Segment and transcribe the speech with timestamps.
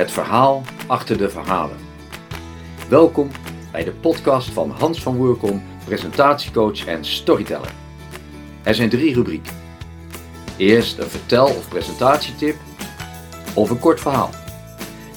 [0.00, 1.76] Het verhaal achter de verhalen.
[2.88, 3.30] Welkom
[3.72, 7.72] bij de podcast van Hans van Woerkom, presentatiecoach en storyteller.
[8.62, 9.52] Er zijn drie rubrieken.
[10.56, 12.56] Eerst een vertel- of presentatietip
[13.54, 14.30] of een kort verhaal.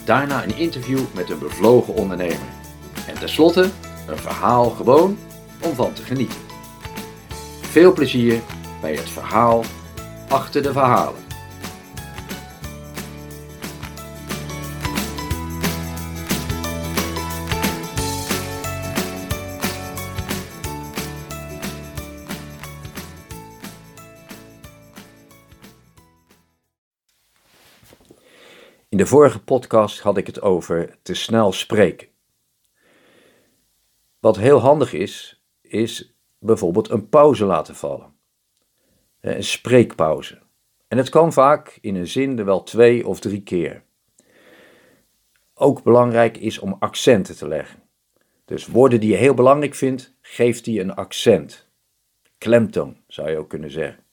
[0.05, 2.49] Daarna een interview met een bevlogen ondernemer.
[3.07, 3.69] En tenslotte
[4.07, 5.17] een verhaal gewoon
[5.61, 6.39] om van te genieten.
[7.61, 8.41] Veel plezier
[8.81, 9.63] bij het verhaal
[10.27, 11.32] achter de verhalen.
[29.03, 32.07] De vorige podcast had ik het over te snel spreken.
[34.19, 38.13] Wat heel handig is, is bijvoorbeeld een pauze laten vallen.
[39.19, 40.41] Een spreekpauze.
[40.87, 43.83] En het kan vaak in een zin er wel twee of drie keer.
[45.53, 47.83] Ook belangrijk is om accenten te leggen.
[48.45, 51.67] Dus woorden die je heel belangrijk vindt, geef die een accent.
[52.37, 54.03] Klemtoon zou je ook kunnen zeggen.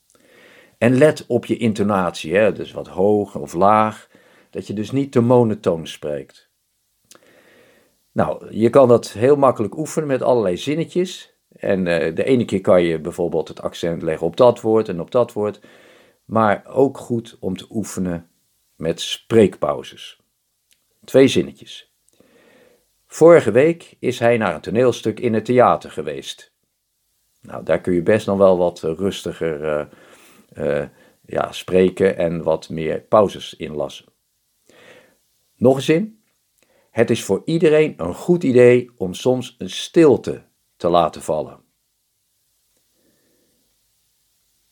[0.77, 2.53] En let op je intonatie, hè?
[2.53, 4.09] dus wat hoog of laag,
[4.51, 6.49] dat je dus niet te monotoon spreekt.
[8.11, 11.35] Nou, je kan dat heel makkelijk oefenen met allerlei zinnetjes.
[11.49, 15.01] En uh, de ene keer kan je bijvoorbeeld het accent leggen op dat woord en
[15.01, 15.59] op dat woord.
[16.25, 18.29] Maar ook goed om te oefenen
[18.75, 20.19] met spreekpauzes.
[21.03, 21.93] Twee zinnetjes.
[23.07, 26.53] Vorige week is hij naar een toneelstuk in het theater geweest.
[27.41, 29.85] Nou, daar kun je best nog wel wat rustiger uh,
[30.53, 30.87] uh,
[31.25, 34.10] ja, spreken en wat meer pauzes inlassen.
[35.61, 36.23] Nog een zin.
[36.91, 40.43] Het is voor iedereen een goed idee om soms een stilte
[40.75, 41.59] te laten vallen.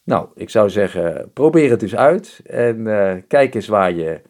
[0.04, 4.22] Nou, ik zou zeggen, probeer het eens uit en uh, kijk eens waar je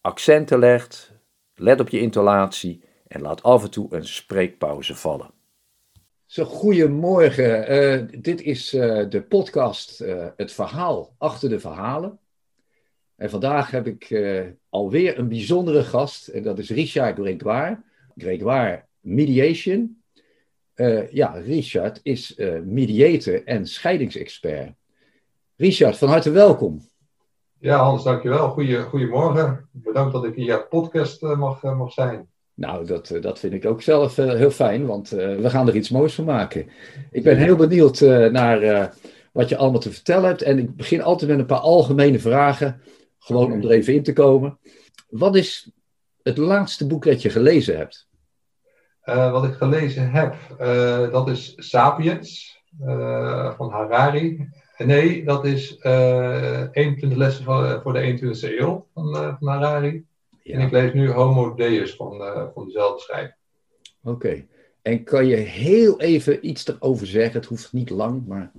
[0.00, 1.12] accenten legt.
[1.54, 5.30] Let op je intonatie en laat af en toe een spreekpauze vallen.
[6.26, 7.72] Zo, goedemorgen.
[7.72, 9.98] Uh, dit is uh, de podcast
[10.36, 12.18] Het Verhaal achter de Verhalen.
[13.18, 16.28] En vandaag heb ik uh, alweer een bijzondere gast.
[16.28, 17.80] En dat is Richard Gregoire.
[18.16, 20.02] Gregoire Mediation.
[20.74, 24.72] Uh, ja, Richard is uh, mediator en scheidingsexpert.
[25.56, 26.88] Richard, van harte welkom.
[27.58, 28.48] Ja, Hans, dankjewel.
[28.48, 29.68] Goeie, goedemorgen.
[29.72, 32.28] Bedankt dat ik in jouw podcast mag, mag zijn.
[32.54, 36.14] Nou, dat, dat vind ik ook zelf heel fijn, want we gaan er iets moois
[36.14, 36.68] van maken.
[37.10, 38.00] Ik ben heel benieuwd
[38.30, 38.92] naar
[39.32, 40.42] wat je allemaal te vertellen hebt.
[40.42, 42.80] En ik begin altijd met een paar algemene vragen
[43.18, 44.58] gewoon om er even in te komen.
[45.08, 45.70] Wat is
[46.22, 48.08] het laatste boek dat je gelezen hebt?
[49.04, 54.48] Uh, wat ik gelezen heb, uh, dat is Sapiens uh, van Harari.
[54.76, 60.04] Nee, dat is 21 lessen voor, voor de 21ste eeuw van, van Harari.
[60.42, 60.54] Ja.
[60.54, 62.22] En ik lees nu Homo Deus van,
[62.54, 63.36] van dezelfde schrijver.
[64.02, 64.14] Oké.
[64.14, 64.48] Okay.
[64.82, 67.40] En kan je heel even iets erover zeggen?
[67.40, 68.52] Het hoeft niet lang, maar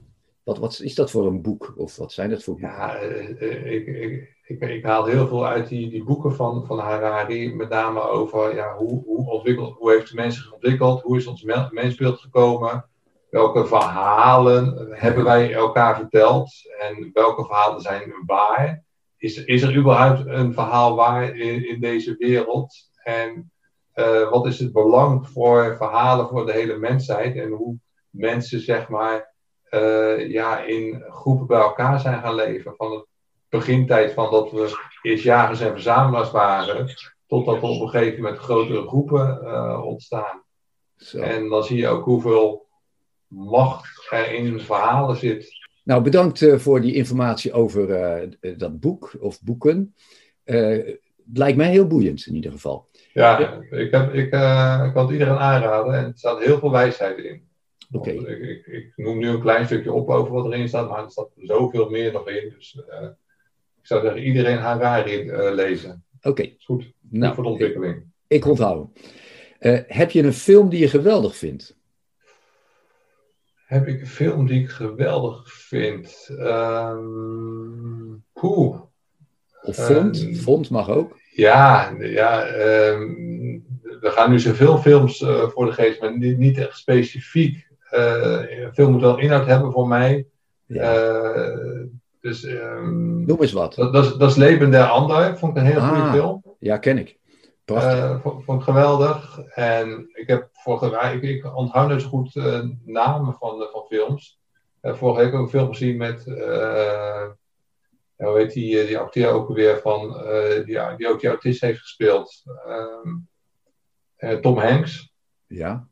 [0.49, 1.73] wat, wat is dat voor een boek?
[1.77, 2.77] Of wat zijn dat voor boeken?
[2.77, 7.55] Ja, ik, ik, ik, ik, haal heel veel uit die, die boeken van, van Harari,
[7.55, 11.27] met name over ja, hoe, hoe, ontwikkeld, hoe heeft de mens zich ontwikkeld, hoe is
[11.27, 12.85] ons mensbeeld gekomen,
[13.29, 18.83] welke verhalen hebben wij elkaar verteld en welke verhalen zijn waar.
[19.17, 22.89] Is, is er überhaupt een verhaal waar in, in deze wereld?
[23.03, 23.51] En
[23.95, 27.77] uh, wat is het belang voor verhalen voor de hele mensheid en hoe
[28.09, 29.38] mensen zeg maar
[29.72, 32.74] uh, ja, in groepen bij elkaar zijn gaan leven.
[32.75, 33.06] Van het
[33.50, 36.94] begintijd van dat we eerst jagers en verzamelaars waren,
[37.28, 40.44] totdat er op een gegeven moment grotere groepen uh, ontstaan.
[40.96, 41.19] Zo.
[41.19, 42.68] En dan zie je ook hoeveel
[43.28, 45.57] macht er in verhalen zit.
[45.84, 47.90] Nou, bedankt uh, voor die informatie over
[48.41, 49.96] uh, dat boek of boeken.
[50.44, 51.00] het
[51.34, 52.88] lijkt mij heel boeiend in ieder geval.
[53.13, 53.38] Ja,
[53.69, 54.30] ik, heb, ik, ik
[54.94, 57.48] kan het iedereen aanraden en er staat heel veel wijsheid in.
[57.91, 58.16] Okay.
[58.16, 61.12] Ik, ik, ik, noem nu een klein stukje op over wat erin staat, maar er
[61.12, 62.50] staat zoveel meer nog in.
[62.50, 62.75] Dus
[63.80, 66.03] ik zou zeggen, iedereen Harari uh, lezen.
[66.18, 66.27] Oké.
[66.30, 66.56] Okay.
[66.59, 67.95] Goed, nou, voor de ontwikkeling.
[67.95, 68.89] Ik, ik onthoud.
[69.59, 71.77] Uh, heb je een film die je geweldig vindt?
[73.65, 76.30] Heb ik een film die ik geweldig vind?
[76.30, 78.81] Um, poeh.
[79.62, 80.21] Of vond?
[80.21, 81.18] Um, vond mag ook.
[81.31, 86.57] Ja, ja um, we gaan nu zoveel films uh, voor de geest, maar niet, niet
[86.57, 87.69] echt specifiek.
[87.89, 90.27] Een film moet wel inhoud hebben voor mij.
[90.65, 90.94] Ja.
[92.21, 93.74] Dus, um, Noem eens wat.
[93.74, 95.38] Dat, dat, is, dat is Leven der Ander.
[95.38, 96.44] Vond ik een hele ah, goede film.
[96.59, 97.18] Ja, ken ik.
[97.65, 99.39] Uh, vond, vond, ik geweldig.
[99.39, 104.39] En ik heb vorige week, ik, ik onthoud dus goed uh, namen van, van films.
[104.81, 106.24] Vorige week ook een film gezien met
[108.18, 110.18] ja, hoe heet die, die acteur ook weer van,
[110.65, 112.44] die, die ook die autist heeft gespeeld.
[114.18, 115.13] Ehm, Tom Hanks.
[115.47, 115.88] Ja.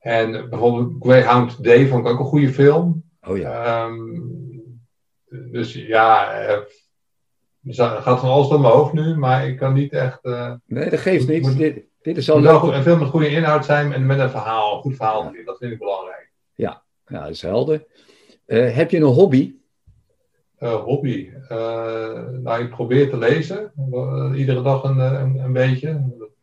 [0.00, 3.04] En bijvoorbeeld Greyhound Day vond ik ook een goede film.
[3.20, 3.84] Oh ja.
[3.84, 4.80] Um,
[5.50, 6.32] dus ja,
[7.62, 10.18] het gaat van alles door mijn hoofd nu, maar ik kan niet echt.
[10.22, 11.56] Uh, nee, dat geeft niet.
[11.56, 14.80] dit, dit is al een film met goede inhoud zijn en met een verhaal, een
[14.80, 15.32] goed verhaal.
[15.44, 16.32] Dat vind ik belangrijk.
[16.54, 17.86] Ja, ja dat is helder.
[18.46, 19.54] Uh, heb je een hobby?
[20.58, 21.30] Uh, hobby.
[22.42, 23.72] nou, ik probeer te lezen.
[24.36, 26.02] iedere dag een, een, een beetje.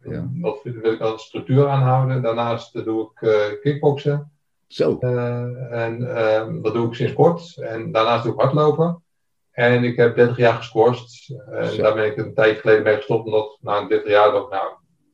[0.09, 0.29] Ja.
[0.31, 2.21] Dat wil ik als structuur aanhouden.
[2.21, 4.31] Daarnaast doe ik kickboksen.
[4.67, 4.97] Zo.
[5.69, 5.99] en
[6.61, 7.57] dat doe ik sinds kort.
[7.57, 9.01] En daarnaast doe ik hardlopen.
[9.57, 11.29] En ik heb 30 jaar gescorst.
[11.51, 14.51] En daar ben ik een tijd geleden mee gestopt, omdat na een 30 jaar dacht
[14.51, 14.73] nou,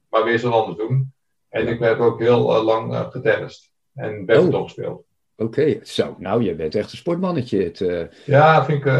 [0.09, 1.13] maar weer zo anders doen.
[1.49, 4.63] En ik heb ook heel uh, lang uh, getennist en badminton oh.
[4.63, 5.03] gespeeld.
[5.35, 6.15] Oké, zo.
[6.17, 7.63] Nou, je bent echt een sportmannetje.
[7.63, 8.03] Het, uh...
[8.25, 8.91] Ja, vind ik,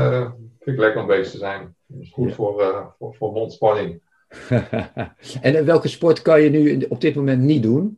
[0.59, 1.75] vind ik lekker om bezig te zijn.
[1.85, 4.01] Dat is goed voor, voor, voor mondspanning.
[5.41, 7.97] en welke sport kan je nu op dit moment niet doen?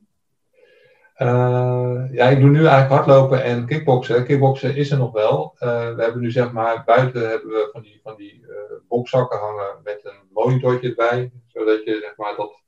[1.17, 4.25] Uh, ja, ik doe nu eigenlijk hardlopen en kickboksen.
[4.25, 5.55] Kickboksen is er nog wel.
[5.59, 8.55] Uh, we hebben nu zeg maar buiten hebben we van die, van die uh,
[8.87, 11.31] bokzakken hangen met een monitortje erbij.
[11.47, 12.63] Zodat je zeg maar dat,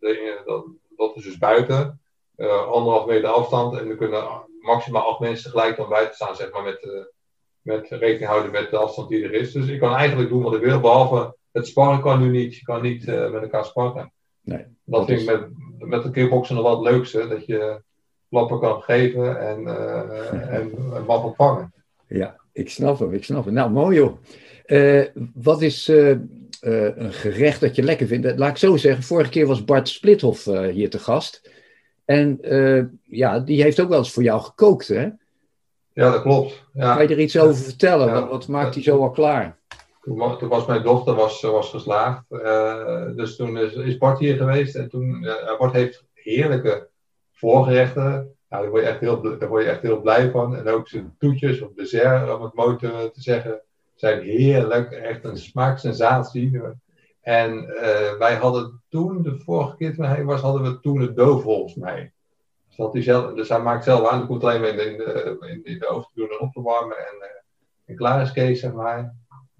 [0.45, 0.65] dat,
[0.97, 2.01] dat is dus buiten.
[2.69, 4.23] anderhalf meter afstand en er kunnen
[4.59, 7.09] maximaal acht mensen tegelijk dan buiten staan, zeg maar, met,
[7.61, 9.51] met rekening houden met de afstand die er is.
[9.51, 12.55] Dus ik kan eigenlijk doen wat ik wil, behalve het sparren kan nu niet.
[12.55, 14.11] Je kan niet met elkaar sparren.
[14.41, 15.49] Nee, dat, vind ik met,
[15.79, 17.27] met de kickboksen nog wel het leukste.
[17.27, 17.81] Dat je
[18.29, 20.71] klappen kan geven en, uh, en
[21.35, 21.73] vangen.
[22.07, 23.53] Ja, ik snap hem, ik snap hem.
[23.53, 24.17] Nou, mooi joh.
[24.65, 26.17] Uh, wat is uh,
[26.59, 28.37] een gerecht dat je lekker vindt?
[28.37, 31.51] Laat ik zo zeggen, vorige keer was Bart Splithoff hier te gast.
[32.05, 32.39] En
[33.03, 35.09] ja, die heeft ook wel eens voor jou gekookt, hè?
[35.93, 36.63] Ja, dat klopt.
[36.73, 36.95] Ja.
[36.95, 38.11] Kan je er iets over vertellen?
[38.11, 39.57] wat, wat, maakt hij zo al klaar?
[40.07, 42.23] Toen, was mijn dochter was, was geslaagd.
[43.15, 44.75] dus toen is, Bart hier geweest.
[44.75, 45.27] En toen,
[45.57, 46.89] Bart heeft heerlijke
[47.31, 48.35] voorgerechten.
[48.49, 50.55] Nou, daar, word je echt heel, daar word je echt heel blij van.
[50.55, 53.61] En ook zijn toetjes of dessert, om het mooi te, zeggen,
[53.95, 54.91] zijn heerlijk.
[54.91, 56.61] Echt een smaaksensatie.
[57.21, 61.15] En uh, wij hadden toen, de vorige keer toen hij was, hadden we toen het
[61.15, 62.11] doof volgens mij.
[62.67, 65.79] Dus, hij zelf, dus hij maakt zelf aan, de komt alleen maar in de, in
[65.79, 66.97] de, oven te doen en op te warmen.
[66.97, 67.43] En,
[67.85, 69.15] en klaar is Kees, zeg maar.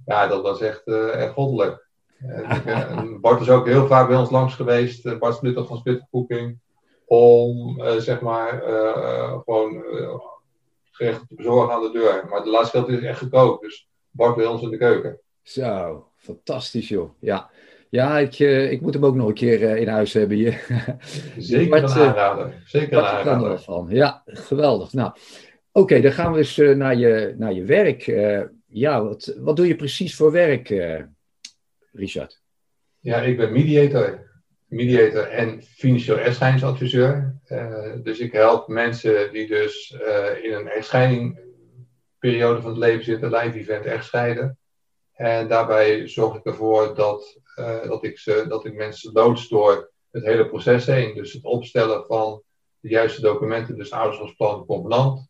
[0.08, 1.88] Ja, dat was echt, uh, echt goddelijk.
[2.28, 5.20] En, Bart is ook heel vaak bij ons langs geweest.
[5.20, 6.60] Bart Splitter van Splitter Cooking
[7.06, 8.62] om zeg maar
[9.46, 9.84] gewoon
[10.92, 12.28] gerecht te bezorgen aan de deur.
[12.30, 15.20] Maar de laatste keer is echt gekookt, dus Bart bij ons in de keuken.
[15.44, 17.10] Zo, fantastisch joh.
[17.20, 17.50] Ja,
[17.90, 18.40] ja ik,
[18.72, 20.66] ik moet hem ook nog een keer in huis hebben hier.
[21.38, 22.62] Zeker Bart, een aanrader.
[22.66, 23.60] Zeker een aanrader.
[23.60, 23.88] Van.
[23.90, 24.94] Ja, geweldig.
[24.94, 25.12] Nou,
[25.72, 28.06] oké, dan gaan we dus naar, je, naar je werk.
[28.68, 30.70] Ja, wat, wat doe je precies voor werk,
[31.92, 32.42] Richard?
[33.00, 34.28] Ja, ik ben mediator
[34.68, 37.40] mediator en financieel echtscheidingsadviseur.
[37.48, 43.32] Uh, dus ik help mensen die dus uh, in een echtscheidingperiode van het leven zitten,
[43.32, 44.58] live event echtscheiden.
[45.14, 47.40] En daarbij zorg ik ervoor dat,
[47.88, 51.16] dat, ik, dat ik mensen loodst door het hele proces heen.
[51.16, 52.42] Dus het opstellen van
[52.80, 55.30] de juiste documenten, dus ouderschapsplan, convenant.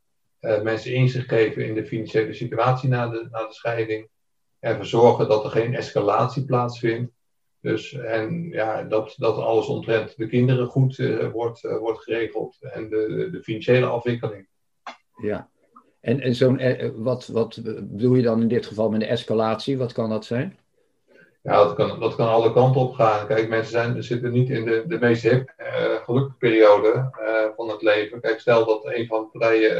[0.64, 4.10] Mensen inzicht geven in de financiële situatie na de, na de scheiding.
[4.60, 7.12] Ervoor zorgen dat er geen escalatie plaatsvindt.
[7.62, 12.58] Dus, en ja, dat, dat alles omtrent de kinderen goed uh, wordt, uh, wordt geregeld
[12.62, 14.48] en de, de financiële afwikkeling.
[15.22, 15.50] Ja,
[16.00, 19.78] en, en zo'n, eh, wat, wat bedoel je dan in dit geval met de escalatie?
[19.78, 20.58] Wat kan dat zijn?
[21.48, 23.28] Ja, dat kan, dat kan alle kanten op gaan.
[23.28, 25.66] Kijk, mensen zijn, zitten niet in de, de meest hip, uh,
[26.04, 27.10] gelukkige periode
[27.56, 28.22] van het leven.
[28.22, 29.76] Kijk, stel dat een van de partijen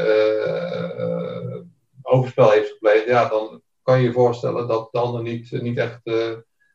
[2.02, 6.00] overspel heeft gepleegd, ja, dan kan je je voorstellen dat de ander niet, niet echt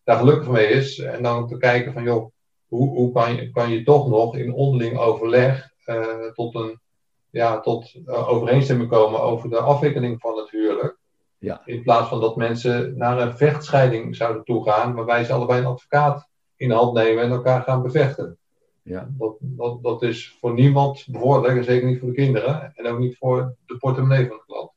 [0.03, 0.99] daar gelukkig mee is.
[0.99, 2.31] En dan te kijken van, joh,
[2.67, 5.69] hoe, hoe kan, je, kan je toch nog in onderling overleg
[6.33, 6.79] tot een
[7.29, 10.97] ja, tot overeenstemming komen over de afwikkeling van het huwelijk.
[11.43, 11.61] Ja.
[11.65, 16.29] In plaats van dat mensen naar een vechtscheiding zouden toegaan, waarbij ze allebei een advocaat
[16.55, 18.37] in de hand nemen en elkaar gaan bevechten.
[18.81, 19.07] Ja.
[19.17, 23.17] Dat, dat, dat is voor niemand bevorderlijk, zeker niet voor de kinderen en ook niet
[23.17, 24.71] voor de portemonnee van de klant.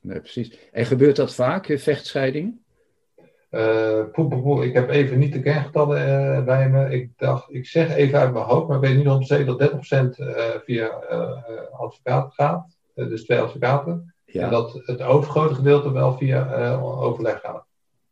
[0.00, 0.58] Nee, precies.
[0.72, 2.64] En gebeurt dat vaak, vechtscheidingen?
[3.50, 3.98] Uh,
[4.60, 6.90] ik heb even niet de kerngetallen uh, bij me.
[6.90, 9.70] Ik dacht, ik zeg even uit mijn hoofd, maar ik weet niet om zeker dat
[9.70, 10.86] 30% uh, via
[11.72, 12.76] advocaten gaat.
[12.94, 14.14] dus twee advocaten.
[14.36, 14.44] Ja.
[14.44, 17.64] En dat het overgrote gedeelte wel via overleg gaat.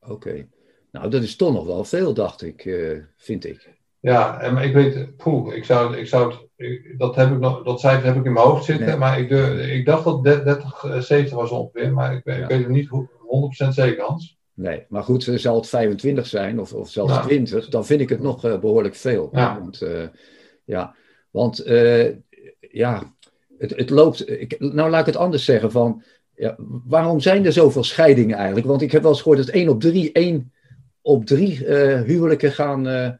[0.08, 0.46] Oké.
[0.92, 2.70] Nou, dat is toch nog wel veel, dacht ik,
[3.16, 3.68] vind ik.
[4.00, 7.62] Ja, en, maar ik weet, poeh, ik zou, ik zou het, dat, heb ik nog,
[7.62, 8.96] dat cijfer heb ik in mijn hoofd zitten, nee.
[8.96, 12.32] maar ik, de, ik dacht dat 30, 70 was ongeveer, maar ik, ja.
[12.32, 12.88] ik weet het niet
[13.66, 14.38] 100% zeker, Hans.
[14.54, 18.20] Nee, maar goed, zal het 25 zijn of, of zelfs 20, dan vind ik het
[18.20, 19.28] nog behoorlijk veel.
[19.32, 19.58] Ja.
[19.58, 19.82] Want,
[20.64, 20.94] ja,
[21.30, 21.64] want
[22.60, 23.14] ja,
[23.58, 24.30] het, het loopt.
[24.30, 25.70] Ik, nou, laat ik het anders zeggen.
[25.70, 26.02] Van,
[26.36, 28.66] ja, waarom zijn er zoveel scheidingen eigenlijk?
[28.66, 30.52] Want ik heb wel eens gehoord dat 1 op 3, 1
[31.02, 33.10] op 3 uh, huwelijken gaan uh,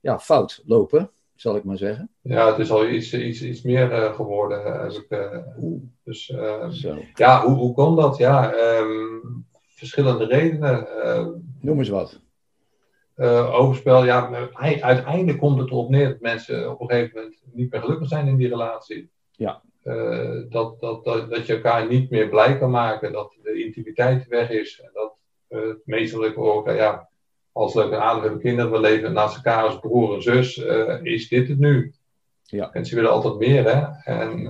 [0.00, 2.10] ja, fout lopen, zal ik maar zeggen.
[2.20, 4.82] Ja, het is al iets, iets, iets meer uh, geworden.
[4.82, 5.28] Als ik,
[6.04, 6.24] dus
[6.70, 6.98] Zo.
[7.14, 8.16] ja, hoe, hoe kon dat?
[8.16, 10.86] Ja, um, verschillende redenen.
[11.60, 12.20] Noem eens wat.
[13.52, 14.48] overspel, ja,
[14.80, 18.26] uiteindelijk komt het erop neer dat mensen op een gegeven moment niet meer gelukkig zijn
[18.26, 19.10] in die relatie.
[19.30, 19.62] Ja.
[19.84, 24.26] Uh, dat, dat, dat, dat je elkaar niet meer blij kan maken, dat de intimiteit
[24.26, 24.80] weg is.
[24.80, 25.14] En dat
[25.48, 27.08] uh, het meestal ook, ja,
[27.52, 31.28] als leuke aardig hebben kinderen, we leven naast elkaar als broer en zus, uh, is
[31.28, 31.94] dit het nu?
[32.42, 32.72] Ja.
[32.72, 34.12] En ze willen altijd meer, hè?
[34.12, 34.48] En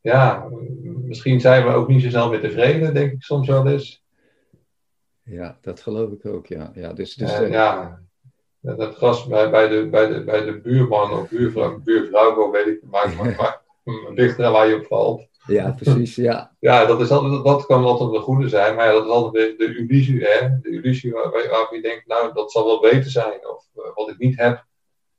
[0.00, 0.48] ja,
[0.82, 4.04] misschien zijn we ook niet zo snel meer tevreden, denk ik soms wel eens.
[5.22, 6.70] Ja, dat geloof ik ook, ja.
[6.74, 8.00] ja, dus, dus ja,
[8.60, 12.82] dat gras bij, bij, de, bij, de, bij de buurman of buurvrouw, buurvrouw weet ik,
[12.82, 13.61] maar, maar, maar
[14.14, 15.30] ligt er waar je op valt.
[15.46, 16.54] Ja, precies, ja.
[16.58, 19.58] ja, dat, is altijd, dat kan altijd een goede zijn, maar ja, dat is altijd
[19.58, 20.48] de, de illusie, hè.
[20.60, 24.08] De illusie waar, waar, je denkt, nou, dat zal wel beter zijn, of uh, wat
[24.08, 24.64] ik niet heb,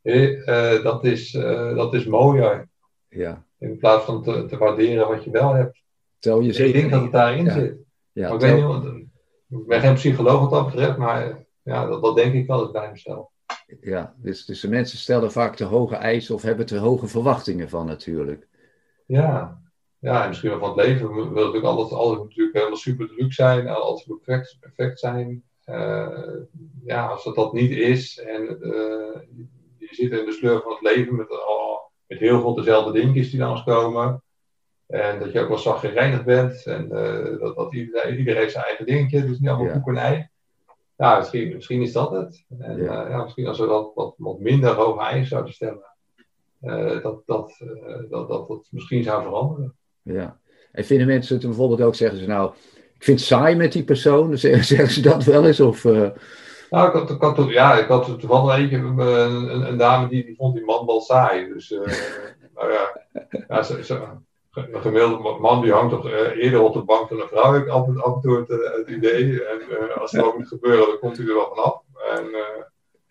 [0.04, 2.70] uh, dat, is, uh, dat is mooier.
[3.10, 3.46] Ja.
[3.60, 5.82] In plaats van te, te waarderen wat je wel hebt.
[6.20, 6.66] Tel je.
[6.66, 7.54] Ik denk dat het daarin ja.
[7.54, 7.76] zit.
[8.12, 9.04] Ja, maar ik, weet niet,
[9.50, 12.72] ik ben geen psycholoog wat dat betreft, maar ja, dat, dat denk ik wel eens
[12.72, 13.32] bij mezelf.
[13.82, 17.70] Ja, dus, dus de mensen stellen vaak te hoge eisen of hebben te hoge verwachtingen
[17.70, 18.48] van natuurlijk.
[19.14, 19.62] Ja,
[20.00, 21.08] ja en misschien wel van het leven.
[21.08, 25.44] We willen natuurlijk altijd, altijd natuurlijk helemaal super druk zijn, altijd perfect, perfect zijn.
[25.66, 26.38] Uh,
[26.86, 29.22] ja, als dat dat niet is en uh,
[29.78, 31.28] je zit in de sleur van het leven met,
[32.08, 34.24] met heel veel dezelfde dingetjes die langskomen.
[34.88, 38.66] En dat je ook wel zaggerijnig bent en eh, dat, dat iedereen, iedereen heeft zijn
[38.66, 39.74] eigen dingetje, dus niet allemaal ja.
[39.74, 40.30] koek en ei.
[40.98, 42.46] Ja, misschien, misschien is dat het.
[42.60, 43.10] En ja.
[43.10, 45.93] ja misschien als we wat, wat, wat minder hoge eisen zouden stellen,
[47.02, 49.76] dat, dat, uh, dat, dat dat misschien zou veranderen.
[50.02, 50.40] Ja.
[50.72, 52.54] En vinden mensen het bijvoorbeeld ook, zeggen ze nou,
[52.96, 55.60] ik vind het saai met die persoon, zeggen ze dat wel eens?
[55.60, 56.10] Of, uh...
[56.70, 60.26] Nou, ik had, ik had, ja, ik had toevallig eentje, een, een, een, dame die,
[60.26, 61.54] die vond die man wel saai.
[61.54, 61.70] Dus,
[62.56, 63.02] nou ja,
[63.48, 64.02] ja ze, ze,
[64.52, 67.56] een gemiddelde man die hangt toch eerder op de bank dan een vrouw.
[67.56, 69.46] Ik altijd af en toe het, het idee.
[69.46, 71.82] En als het ook moet gebeuren, dan komt hij er wel vanaf.
[72.18, 72.26] En,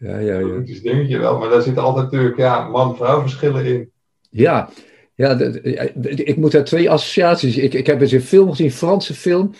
[0.03, 0.49] ja, ja, ja.
[0.49, 3.91] Dat is dingetje wel, maar daar zitten altijd natuurlijk ja, man-vrouw verschillen in.
[4.31, 4.69] Ja,
[5.15, 5.39] ja
[6.01, 7.57] ik moet daar twee associaties.
[7.57, 9.55] Ik, ik heb eens een film gezien, een Franse film,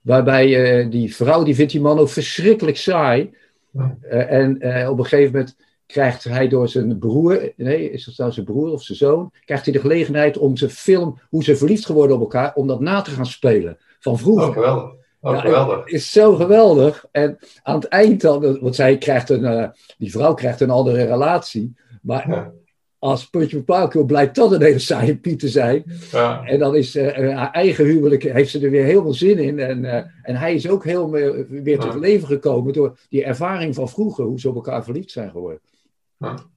[0.00, 3.30] waarbij uh, die vrouw, die vindt die man ook verschrikkelijk saai.
[3.70, 3.96] Ja.
[4.10, 8.16] Uh, en uh, op een gegeven moment krijgt hij door zijn broer, nee, is dat
[8.16, 11.56] nou zijn broer of zijn zoon, krijgt hij de gelegenheid om zijn film, hoe ze
[11.56, 14.48] verliefd geworden op elkaar, om dat na te gaan spelen van vroeger.
[14.48, 15.04] Oh, geweldig.
[15.26, 15.86] Oh, geweldig.
[15.86, 17.06] is zo geweldig.
[17.10, 19.68] En aan het eind dan, want zij krijgt een, uh,
[19.98, 21.74] die vrouw krijgt een andere relatie.
[22.02, 22.52] Maar ja.
[22.98, 25.84] als puntje paaltje blijkt dat een hele saaie piet te zijn.
[26.12, 26.44] Ja.
[26.44, 29.58] En dan is uh, haar eigen huwelijk, heeft ze er weer heel veel zin in.
[29.58, 33.74] En, uh, en hij is ook heel meer, weer tot leven gekomen door die ervaring
[33.74, 35.60] van vroeger, hoe ze op elkaar verliefd zijn geworden.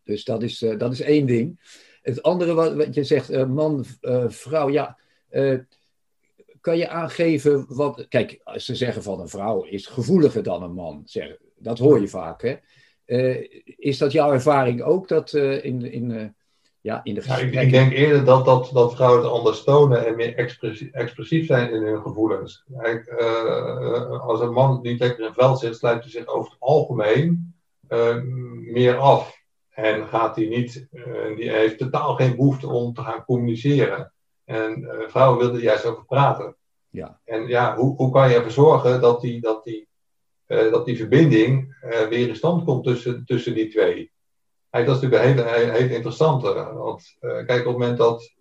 [0.04, 1.60] Dus dat is, dat is één ding.
[2.02, 3.86] Het andere wat, wat je zegt, man,
[4.28, 4.98] vrouw, ja
[6.70, 8.06] kan je aangeven wat.
[8.10, 12.00] Kijk, als ze zeggen van een vrouw is gevoeliger dan een man, zeggen, dat hoor
[12.00, 12.42] je vaak.
[12.42, 12.56] Hè?
[13.06, 16.28] Uh, is dat jouw ervaring ook dat uh, in, in, uh,
[16.82, 20.06] ja, in de ja, ik, ik, denk eerder dat, dat, dat vrouwen het anders tonen
[20.06, 22.64] en meer expressief, expressief zijn in hun gevoelens.
[22.78, 23.10] Kijk,
[24.22, 27.54] als een man niet lekker in het veld zit, sluit hij zich over het algemeen
[28.62, 29.38] meer af.
[29.70, 30.88] En gaat hij niet,
[31.36, 34.14] die heeft totaal geen behoefte om te gaan communiceren.
[34.46, 36.56] En vrouwen wilden juist over praten.
[36.90, 37.20] Ja.
[37.26, 39.88] En ja, hoe, hoe kan je ervoor zorgen dat die, dat die,
[40.48, 44.12] uh, dat die verbinding uh, weer in stand komt tussen, tussen die twee?
[44.70, 46.54] Dat is natuurlijk een hele, hele, interessante.
[46.74, 48.34] Want kijk, op het moment dat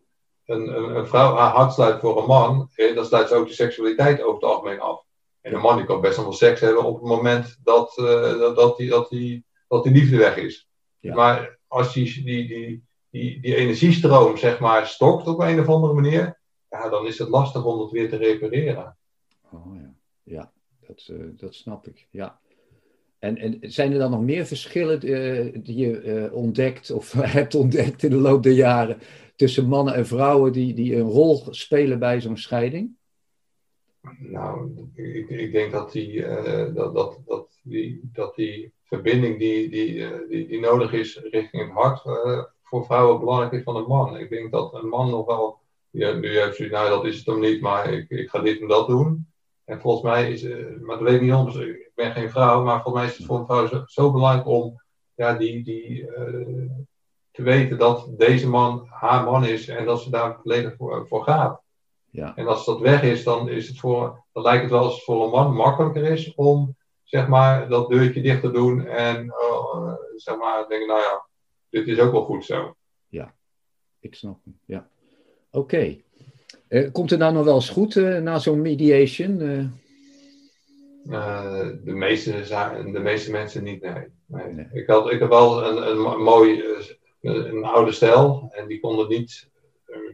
[0.44, 3.54] een, een, een, vrouw haar hart sluit voor een man, dan sluit ze ook de
[3.54, 5.04] seksualiteit over het algemeen af.
[5.40, 8.76] En een man die kan best wel seks hebben op het moment dat, dat, dat,
[8.76, 10.68] die, dat, die, dat die liefde weg is.
[10.98, 11.14] Ja.
[11.14, 15.92] Maar als die, die, die, die, die energiestroom zeg maar stokt op een of andere
[15.92, 16.38] manier,
[16.70, 18.96] ja, dan is het lastig om het weer te repareren.
[19.50, 20.52] Oh ja, ja
[20.86, 22.06] dat, uh, dat snap ik.
[22.10, 22.40] Ja.
[23.18, 27.54] En, en zijn er dan nog meer verschillen uh, die je uh, ontdekt of hebt
[27.54, 28.98] ontdekt in de loop der jaren
[29.36, 32.96] tussen mannen en vrouwen die, die een rol spelen bij zo'n scheiding?
[34.18, 36.22] Nou, ik, ik denk dat die,
[36.74, 41.72] dat, dat, dat, die, dat die verbinding die, die, die, die nodig is richting het
[41.72, 42.02] hart
[42.68, 44.16] voor vrouwen belangrijk is van een man.
[44.16, 45.57] Ik denk dat een man nog wel,
[45.90, 48.60] ja, nu heeft u, nou dat is het hem niet, maar ik, ik ga dit
[48.60, 49.32] en dat doen.
[49.64, 50.42] En volgens mij is,
[50.80, 53.26] maar dat weet ik niet anders, ik ben geen vrouw, maar volgens mij is het
[53.26, 54.82] voor een vrouw zo, zo belangrijk om
[55.14, 56.06] ja, die, die,
[57.38, 61.22] te weten dat deze man haar man is en dat ze daar volledig voor, voor
[61.22, 61.62] gaat.
[62.10, 62.36] Ja.
[62.36, 65.04] En als dat weg is, dan, is het voor, dan lijkt het wel als het
[65.04, 69.94] voor een man makkelijker is om zeg maar, dat deurtje dicht te doen en uh,
[70.16, 71.26] zeg maar, denken, nou ja,
[71.68, 72.76] dit is ook wel goed zo.
[73.08, 73.34] Ja,
[74.00, 74.60] ik snap hem.
[74.64, 74.88] Ja.
[75.50, 75.96] Oké.
[76.68, 79.38] Uh, komt het nou nog wel eens goed uh, na zo'n mediation?
[81.02, 82.32] de, meeste,
[82.92, 84.06] de meeste mensen niet, nee.
[84.26, 84.66] nee.
[84.72, 86.64] Ik, had, ik heb wel een, een mooi,
[87.20, 89.48] een oude stijl en die konden niet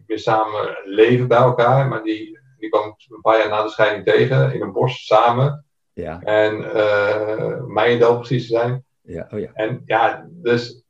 [0.06, 4.04] meer samen leven bij elkaar, maar die, die kwam een paar jaar na de scheiding
[4.04, 5.64] tegen in een bos samen.
[5.92, 6.20] Ja.
[6.20, 8.84] En uh, Meijendel precies te zijn.
[9.00, 9.50] Ja, oh ja.
[9.54, 10.83] En ja, dus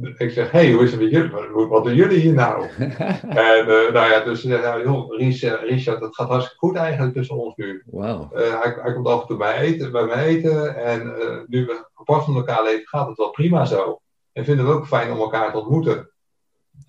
[0.00, 1.30] ik zeg, hé, hey, hoe is het met jullie?
[1.68, 2.68] Wat, doen jullie hier nou?
[3.48, 7.14] en uh, nou ja, dus ze zeggen, joh, Richard, Richard, het gaat hartstikke goed eigenlijk
[7.14, 7.82] tussen ons nu.
[7.86, 8.32] Wow.
[8.32, 10.76] Uh, hij, hij, komt af en toe bij, eten, bij mij eten.
[10.76, 14.00] En uh, nu we apart van elkaar leven, gaat het wel prima zo.
[14.32, 16.10] En vinden we ook fijn om elkaar te ontmoeten.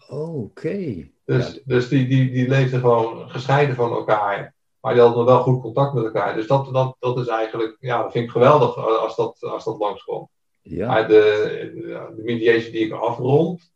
[0.10, 1.08] Oké.
[1.26, 4.54] Dus, dus die, die, die leefden gewoon gescheiden van elkaar.
[4.82, 6.36] Maar die hadden wel goed contact met elkaar.
[6.36, 9.80] Dus dat, dat, dat is eigenlijk, ja, dat vind ik geweldig als dat, als dat
[9.80, 10.30] langskomt.
[10.64, 10.88] Ja.
[10.88, 11.72] Maar de,
[12.16, 13.74] de mediation die ik afrond,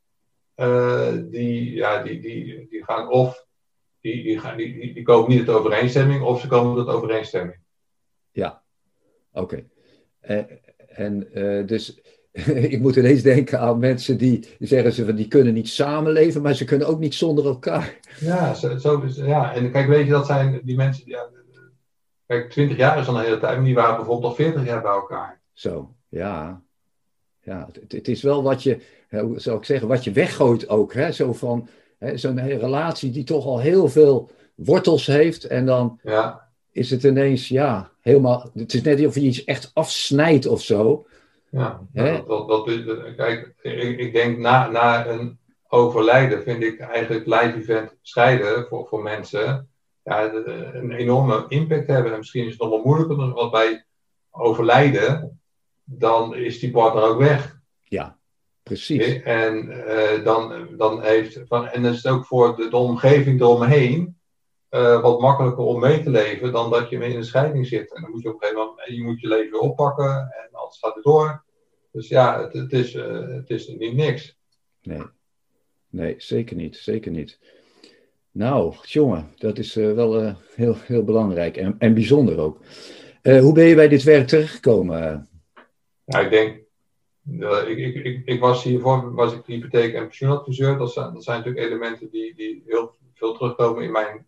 [0.56, 3.46] uh, die, ja, die, die, die gaan of,
[4.02, 7.60] die, die, gaan, die, die komen niet tot overeenstemming, of ze komen tot overeenstemming.
[8.32, 8.64] Ja,
[9.32, 9.44] oké.
[9.44, 9.68] Okay.
[10.22, 12.02] Uh, en uh, dus
[12.74, 16.54] ik moet ineens denken aan mensen die zeggen ze van die kunnen niet samenleven, maar
[16.54, 18.00] ze kunnen ook niet zonder elkaar.
[18.20, 19.54] Ja, zo, zo ja.
[19.54, 21.30] en kijk, weet je, dat zijn die mensen, ja,
[22.26, 24.82] kijk, 20 jaar is al een hele tijd, maar die waren bijvoorbeeld al 40 jaar
[24.82, 25.42] bij elkaar.
[25.54, 26.66] Zo, ja.
[27.48, 28.78] Ja, het, het is wel wat je,
[29.10, 31.12] hoe zou ik zeggen, wat je weggooit ook, hè?
[31.12, 31.68] Zo van,
[32.14, 36.50] zo'n relatie die toch al heel veel wortels heeft en dan ja.
[36.72, 41.06] is het ineens, ja, helemaal, het is net of je iets echt afsnijdt of zo.
[41.50, 47.26] Ja, dat, dat, dat, kijk, ik, ik denk na, na een overlijden vind ik eigenlijk
[47.26, 49.70] live event scheiden voor, voor mensen
[50.04, 52.12] ja, een enorme impact hebben.
[52.12, 53.86] En misschien is het nog wel moeilijker, want bij
[54.32, 55.37] overlijden,
[55.90, 57.60] dan is die partner ook weg.
[57.84, 58.18] Ja,
[58.64, 59.22] precies.
[59.22, 63.42] En uh, dan, dan heeft, van, en dan is het ook voor de, de omgeving
[63.42, 64.18] eromheen
[64.72, 67.94] uh, wat makkelijker om mee te leven dan dat je in een scheiding zit.
[67.94, 70.50] En dan moet je op een gegeven moment je, moet je leven weer oppakken en
[70.52, 71.44] alles gaat het door.
[71.92, 74.38] Dus ja, het, het is, uh, het is niet niks.
[74.82, 75.04] Nee.
[75.90, 76.76] nee, zeker niet.
[76.76, 77.40] Zeker niet.
[78.32, 82.60] Nou, jongen, dat is uh, wel heel, heel belangrijk en, en bijzonder ook.
[83.22, 85.27] hoe ben je bij dit werk terechtgekomen?
[86.08, 86.58] Nou, ik denk,
[87.68, 90.78] ik, ik, ik, ik, was hiervoor was ik hypotheek- en pensioenadviseur.
[90.78, 94.26] Dat zijn, dat zijn natuurlijk elementen die, die heel veel terugkomen in mijn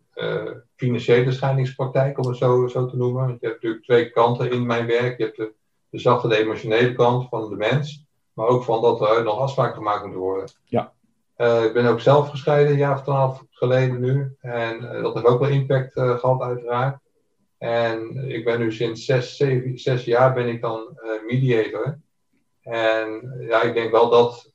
[0.76, 3.26] financiële scheidingspraktijk, om het zo, zo te noemen.
[3.26, 5.18] Want je hebt natuurlijk twee kanten in mijn werk.
[5.18, 5.52] Je hebt de
[5.90, 9.74] de zachte de emotionele kant van de mens, maar ook van dat er nog afspraken
[9.74, 10.50] gemaakt moeten worden.
[10.64, 10.92] Ja.
[11.36, 14.36] Uh, ik ben ook zelf gescheiden, een jaar of twaalf geleden nu.
[14.40, 16.98] En uh, dat heeft ook wel impact gehad, uiteraard.
[17.60, 22.00] En ik ben nu sinds zes, zeven, zes jaar ben ik dan mediator.
[22.62, 24.52] En ja, ik denk wel dat,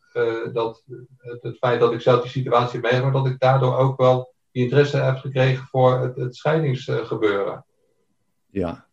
[0.53, 0.83] dat
[1.17, 4.33] het, het, feit dat ik zelf die situatie heb meegemaakt, dat ik daardoor ook wel
[4.51, 7.65] die interesse heb gekregen voor het, het scheidingsgebeuren.
[8.49, 8.85] Ja,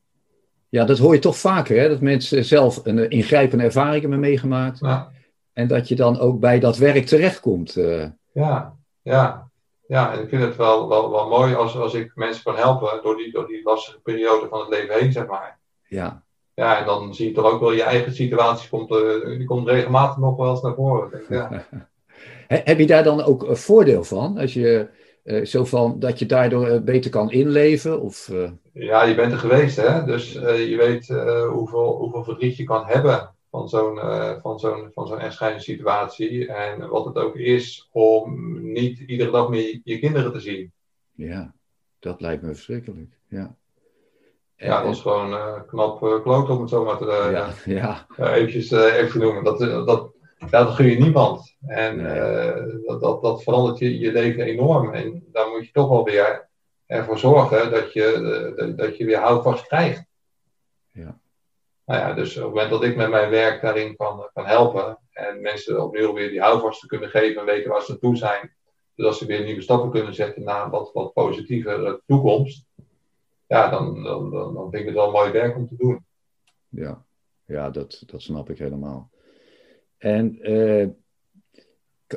[0.73, 1.89] ja, dat hoor je toch vaker, hè?
[1.89, 4.79] dat mensen zelf een ingrijpende ervaring hebben meegemaakt.
[4.79, 5.11] Ja.
[5.53, 7.77] En dat je dan ook bij dat werk terechtkomt.
[7.77, 8.07] Uh.
[8.33, 9.51] Ja, ja.
[9.93, 13.01] Ja, en ik vind het wel, wel, wel mooi als, als ik mensen kan helpen
[13.03, 15.59] door die, door die lastige periode van het leven heen, zeg maar.
[15.89, 16.23] Ja.
[16.55, 19.69] Ja, en dan zie je toch ook wel je eigen situatie, komt, uh, die komt
[19.69, 21.11] regelmatig nog wel eens naar voren.
[21.11, 21.67] Denk ik, ja.
[22.65, 24.39] Heb je daar dan ook een voordeel van?
[24.39, 24.89] Als je
[25.25, 28.01] uh, zo van dat je daardoor beter kan inleven?
[28.01, 28.31] Of,
[28.73, 30.05] ja, je bent er geweest, hè?
[30.05, 31.07] Dus je weet
[31.49, 36.47] hoeveel, hoeveel verdriet je kan hebben van zo'n uh, van zo'n van zo'n echtscheidingssituatie.
[36.47, 40.73] En wat het ook is om niet iedere dag meer je kinderen te zien.
[41.15, 41.55] Ja,
[41.99, 43.19] dat lijkt me verschrikkelijk.
[43.29, 43.57] Ja,
[44.57, 48.07] en, ja dat is gewoon knap kloot om het zo maar te ja, ja.
[48.35, 49.45] eventjes even noemen.
[49.45, 50.13] Dat, dat,
[50.51, 51.57] dat gun je niemand.
[51.67, 52.83] En nee.
[52.87, 54.93] dat, dat, dat verandert je, je leven enorm.
[54.93, 56.51] En daar moet je toch wel weer
[56.87, 58.05] ervoor zorgen dat je,
[58.57, 60.05] eh, dat je weer houvast krijgt.
[60.91, 61.21] Ja.
[61.85, 64.99] Nou ja, dus op het moment dat ik met mijn werk daarin kan, kan helpen
[65.13, 68.55] en mensen opnieuw weer die houvast te kunnen geven en weten waar ze naartoe zijn,
[68.97, 72.67] zodat ze weer nieuwe stappen kunnen zetten naar wat, wat positievere toekomst,
[73.47, 76.05] ja, dan, dan, dan, vind ik het wel mooi werk om te doen.
[76.69, 77.05] Ja,
[77.47, 79.11] ja dat, dat snap ik helemaal.
[79.99, 80.89] En uh,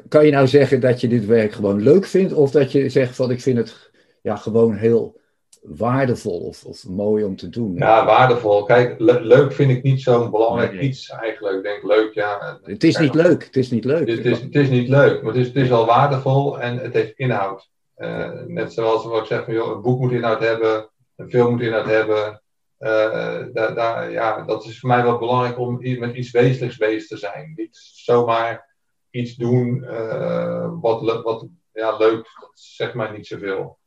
[0.08, 3.15] kan je nou zeggen dat je dit werk gewoon leuk vindt, of dat je zegt
[3.15, 5.19] van ik vind het ja, gewoon heel
[5.67, 7.75] waardevol of, of mooi om te doen?
[7.75, 8.63] Ja, waardevol.
[8.63, 11.58] Kijk, leuk vind ik niet zo'n belangrijk iets eigenlijk.
[11.58, 12.60] Ik denk leuk, ja.
[12.63, 13.43] Het is niet leuk.
[13.43, 14.08] Het is niet leuk.
[14.08, 16.93] Het is, het is niet leuk, maar het is, het is wel waardevol en het
[16.93, 17.69] heeft inhoud.
[17.97, 21.51] Uh, net zoals wat ik zeg, van, joh, een boek moet inhoud hebben, een film
[21.51, 22.41] moet inhoud hebben.
[22.80, 27.08] Uh, daar, daar, ja, dat is voor mij wel belangrijk om met iets wezenlijks bezig
[27.08, 27.54] te zijn.
[27.56, 28.75] Niet zomaar
[29.10, 33.78] iets doen uh, wat, wat ja, leuk, dat zegt mij niet zoveel.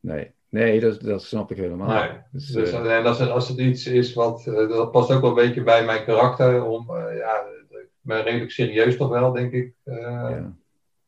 [0.00, 1.88] Nee, nee dat, dat snap ik helemaal.
[1.88, 2.10] Nee.
[2.30, 5.46] Dus, dus uh, als, het, als het iets is wat, dat past ook wel een
[5.46, 9.74] beetje bij mijn karakter, om, ja, ik ben redelijk serieus toch wel, denk ik.
[9.84, 10.54] Ja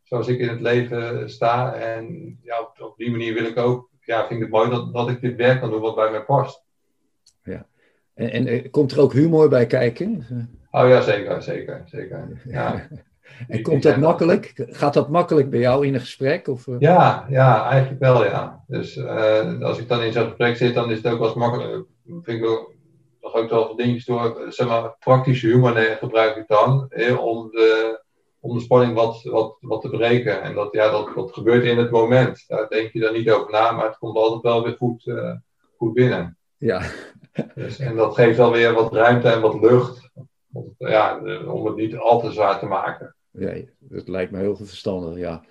[0.05, 1.75] zoals ik in het leven sta.
[1.75, 4.93] En ja, op, op, die manier wil ik ook, ja, vind ik het mooi dat,
[4.93, 6.65] dat ik dit werk kan doen wat bij mij past.
[7.43, 7.67] Ja.
[8.15, 10.27] En, en eh, komt er ook humor bij kijken?
[10.71, 12.43] Oh ja, zeker, zeker, zeker.
[12.45, 12.89] Ja.
[13.49, 14.53] en komt dat makkelijk?
[14.57, 16.49] Gaat dat makkelijk bij jou in een gesprek?
[16.49, 16.69] Of?
[16.69, 16.75] Eh?
[16.79, 18.65] Ja, ja, eigenlijk wel, ja.
[18.67, 21.37] Dus uh, als ik dan in zo'n gesprek zit, dan is het ook wel eens
[21.37, 21.87] makkelijk.
[22.07, 22.73] Vind ik wel,
[23.21, 28.03] nog ook wel dingetjes door, zeg maar, praktische humor gebruik ik dan, om de
[28.45, 30.43] om de spanning wat, wat, wat te breken.
[30.43, 32.45] En dat, ja, dat, dat gebeurt in het moment.
[32.47, 35.33] Daar denk je dan niet over na, maar het komt altijd wel weer goed, uh,
[35.77, 36.39] goed binnen.
[36.57, 36.83] Ja.
[37.55, 40.04] Dus, en dat geeft dan weer wat ruimte en wat lucht.
[40.79, 43.15] Ja, om het niet al te zwaar te maken.
[43.31, 45.45] Nee, dat lijkt me heel verstandig, ja.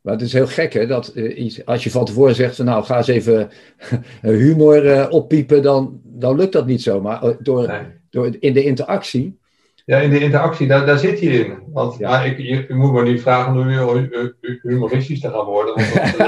[0.00, 2.84] Maar het is heel gek, hè, dat uh, als je van tevoren zegt van nou,
[2.84, 3.50] ga eens even
[4.20, 7.00] humor uh, oppiepen, dan, dan lukt dat niet zo.
[7.00, 7.82] Maar door, nee.
[8.10, 9.38] door in de interactie
[9.86, 11.58] ja, in de interactie, daar, daar zit je in.
[11.66, 12.22] Want ja.
[12.22, 13.68] ik, je, je, moet me niet vragen om
[14.62, 16.18] humoristisch te gaan worden, want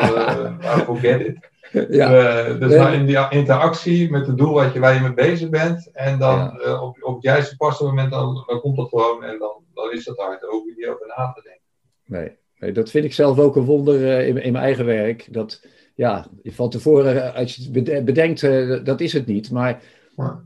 [0.63, 1.51] uh, forget it.
[1.73, 2.49] Ja.
[2.49, 5.49] Uh, dus maar in die interactie met het doel wat je, waar je mee bezig
[5.49, 6.67] bent, en dan ja.
[6.67, 9.93] uh, op, op het juiste paste moment, dan, dan komt dat gewoon en dan, dan
[9.93, 10.49] is dat hard.
[10.49, 11.63] Ook niet over na te denken.
[12.05, 12.37] Nee.
[12.59, 15.27] nee, dat vind ik zelf ook een wonder uh, in, in mijn eigen werk.
[15.31, 18.41] Dat ja, van tevoren, als je het bedenkt,
[18.87, 19.83] dat is het niet, maar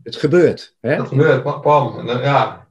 [0.02, 0.76] het gebeurt.
[0.80, 0.96] Hè?
[0.96, 2.06] Dat gebeurt, pam.
[2.06, 2.68] Ja,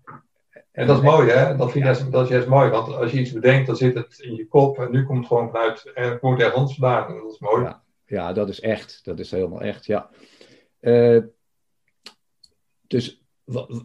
[0.72, 1.56] en dat is mooi, hè?
[1.56, 4.20] Dat, vind ik, dat is juist mooi, want als je iets bedenkt, dan zit het
[4.20, 7.16] in je kop en nu komt het gewoon vanuit, en het komt ergens vandaan.
[7.16, 7.64] Dat is mooi.
[7.64, 9.00] Ja, ja, dat is echt.
[9.04, 10.10] Dat is helemaal echt, ja.
[10.82, 11.24] Uh,
[12.88, 13.24] dus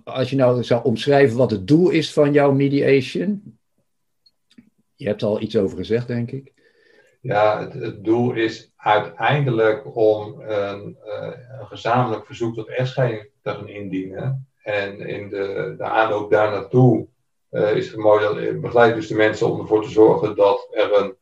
[0.05, 3.59] als je nou zou omschrijven wat het doel is van jouw mediation,
[4.95, 6.53] je hebt er al iets over gezegd, denk ik.
[7.21, 13.69] Ja, het, doel is uiteindelijk om een, uh, een gezamenlijk verzoek tot echtscheiding te gaan
[13.69, 14.49] indienen.
[14.63, 17.07] En in de, de aanloop daar naartoe
[17.51, 20.93] uh, is het mooi dat begeleid dus de mensen om ervoor te zorgen dat er
[20.93, 21.17] een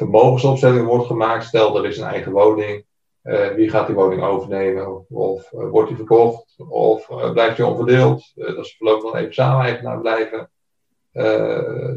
[0.00, 1.44] vermogensopstelling wordt gemaakt.
[1.44, 2.84] Stel, er is een eigen woning.
[3.22, 5.08] Uh, wie gaat die woning overnemen?
[5.08, 6.54] Of uh, wordt die verkocht?
[6.68, 8.32] Of blijft die onverdeeld?
[8.34, 10.50] dat ze voorlopig nog even samen eigenaar blijven.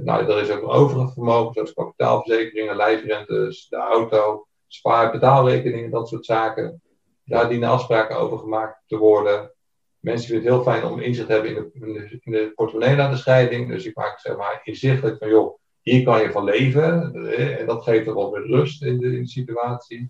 [0.03, 6.07] nou, er is ook een overig vermogen, zoals kapitaalverzekeringen, lijfrentes, de auto, spaar- betaalrekeningen, dat
[6.07, 6.81] soort zaken.
[7.25, 9.51] Daar dienen afspraken over gemaakt te worden.
[9.99, 13.09] Mensen vinden het heel fijn om inzicht te hebben in de, in de, portemonnee na
[13.09, 13.67] de scheiding.
[13.67, 17.15] Dus ik maak zeg maar inzichtelijk van, joh, hier kan je van leven.
[17.59, 20.09] En dat geeft er wel weer rust in de, in de situatie.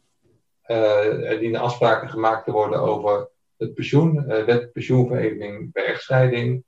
[0.68, 6.64] Uh, er dienen afspraken gemaakt te worden over het pensioen, uh, wet pensioenvereniging bij echtscheiding.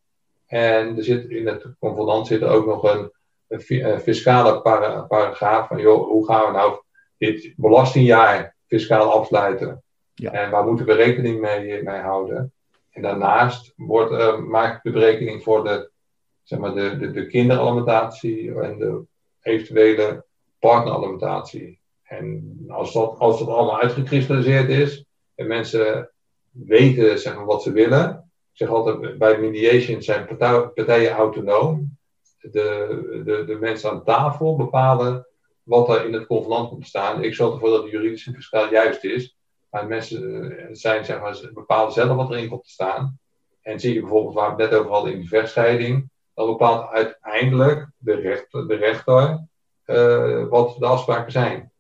[0.46, 3.12] En er zit in het convenant zit er ook nog een,
[3.48, 6.82] een fiscale para, paragraaf van, joh, hoe gaan we nou
[7.18, 9.84] dit belastingjaar fiscaal afsluiten?
[10.14, 10.32] Ja.
[10.32, 12.54] En waar moeten we rekening mee, mee houden?
[12.90, 15.92] En daarnaast wordt, uh, maak ik de berekening voor de,
[16.46, 19.04] zeg maar de, de, de kinderalimentatie en de
[19.42, 20.26] eventuele
[20.60, 21.80] partneralimentatie.
[22.04, 25.06] En als dat, als dat allemaal uitgekristalliseerd is
[25.36, 26.10] en mensen
[26.52, 28.30] weten zeg maar, wat ze willen.
[28.52, 30.26] Ik zeg altijd, bij mediation zijn
[30.74, 31.98] partijen autonoom.
[32.40, 35.28] De, de, de mensen aan tafel bepalen
[35.64, 37.24] wat er in het convenant te staan.
[37.24, 39.38] Ik zorg ervoor dat de juridische fiscaal juist is.
[39.70, 43.20] Maar mensen eh, zijn, zeg maar, bepalen zelf wat erin komt te staan.
[43.62, 46.92] En zie je bijvoorbeeld waar we het net over hadden in de vechtscheiding, dan bepaalt
[46.92, 49.48] uiteindelijk de rechter, de rechter
[49.86, 51.72] uh, wat de afspraken zijn.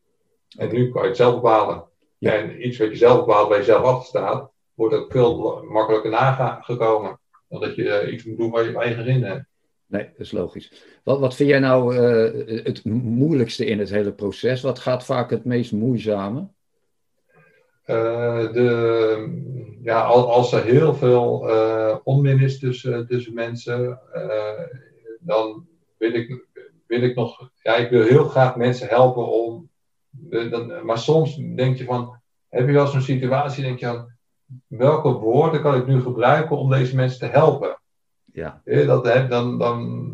[0.57, 1.83] En nu kan je het zelf bepalen.
[2.19, 6.11] En iets wat je zelf bepaalt, waar je zelf achter staat, wordt ook veel makkelijker
[6.11, 7.19] nagekomen.
[7.49, 9.45] Dan dat je uh, iets moet doen waar je eigen zin hebt.
[9.87, 10.71] Nee, dat is logisch.
[11.03, 14.61] Wat, wat vind jij nou uh, het moeilijkste in het hele proces?
[14.61, 16.47] Wat gaat vaak het meest moeizame?
[17.85, 24.59] Uh, de, ja, als er heel veel uh, onmin is tussen, tussen mensen, uh,
[25.19, 25.67] dan
[25.97, 26.47] wil ik,
[26.87, 29.69] wil ik nog, ja, ik wil heel graag mensen helpen om,
[30.49, 34.11] dan, maar soms denk je van, heb je wel zo'n situatie, denk je van,
[34.67, 37.79] welke woorden kan ik nu gebruiken om deze mensen te helpen?
[38.25, 38.61] Ja.
[38.63, 40.11] Dat, dan, dan,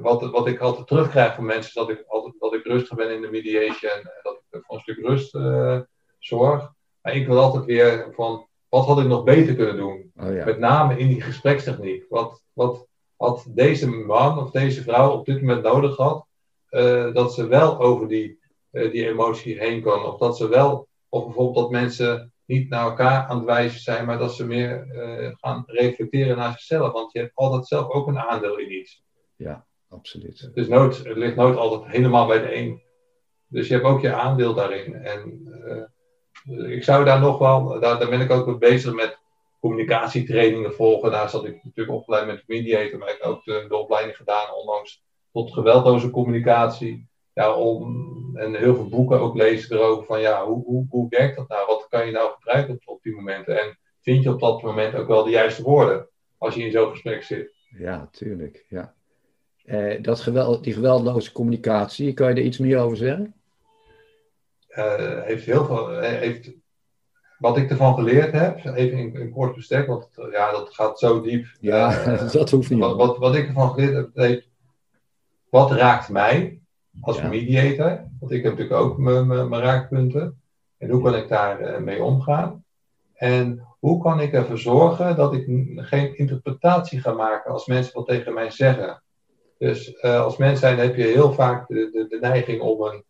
[0.00, 3.14] wat, wat ik altijd terugkrijg van mensen, is dat ik, altijd, dat ik rustig ben
[3.14, 5.32] in de mediation, dat ik voor een stuk rust
[6.24, 6.72] zorg.
[7.02, 10.12] Maar ik wil altijd weer van, wat had ik nog beter kunnen doen?
[10.20, 10.44] Oh ja.
[10.44, 12.04] Met name in die gesprekstechniek.
[12.08, 16.26] Wat, wat had deze man of deze vrouw op dit moment nodig gehad?
[16.72, 18.38] eh, dat ze wel over die,
[18.70, 20.04] eh, die emotie heen kan.
[20.04, 24.06] Of dat ze wel, of bijvoorbeeld dat mensen niet naar elkaar aan het wijzen zijn,
[24.06, 26.92] maar dat ze meer eh, gaan reflecteren naar zichzelf.
[26.92, 29.04] Want je hebt altijd zelf ook een aandeel in iets.
[29.36, 30.40] Ja, absoluut.
[30.40, 32.82] Het, is nooit, het ligt nooit altijd helemaal bij de een.
[33.46, 34.94] Dus je hebt ook je aandeel daarin.
[34.94, 35.42] En
[36.46, 39.18] ik zou daar nog wel, daar, daar ben ik ook bezig met
[39.60, 41.10] communicatietrainingen volgen.
[41.10, 44.54] Daar zat ik natuurlijk opgeleid met mediator, maar ik heb ook de, de opleiding gedaan
[44.54, 45.02] onlangs
[45.32, 47.10] tot geweldloze communicatie.
[47.34, 51.36] Ja, om, en heel veel boeken ook lezen erover van ja, hoe, hoe, hoe werkt
[51.36, 51.66] dat nou?
[51.66, 53.60] Wat kan je nou gebruiken op, op die momenten?
[53.60, 56.90] En vind je op dat moment ook wel de juiste woorden als je in zo'n
[56.90, 57.52] gesprek zit?
[57.78, 58.64] Ja, tuurlijk.
[58.68, 58.94] Ja.
[59.64, 63.34] Eh, dat geweld, die geweldloze communicatie, kan je er iets meer over zeggen?
[64.76, 66.50] Uh, heeft heel veel, heeft,
[67.38, 71.20] wat ik ervan geleerd heb, even in, in kort bestek, want ja, dat gaat zo
[71.20, 71.46] diep.
[71.60, 72.78] Ja, uh, dat hoeft niet.
[72.78, 74.48] Wat, wat, wat, ik ervan geleerd heb, heeft,
[75.50, 76.60] wat raakt mij
[77.00, 77.28] als ja.
[77.28, 78.04] mediator?
[78.20, 80.40] Want ik heb natuurlijk ook mijn raakpunten.
[80.78, 82.64] En hoe kan ik daar mee omgaan?
[83.14, 85.44] En hoe kan ik ervoor zorgen dat ik
[85.76, 89.02] geen interpretatie ga maken als mensen wat tegen mij zeggen?
[89.58, 93.04] Dus uh, als mens zijn heb je heel vaak de, de, de neiging om een,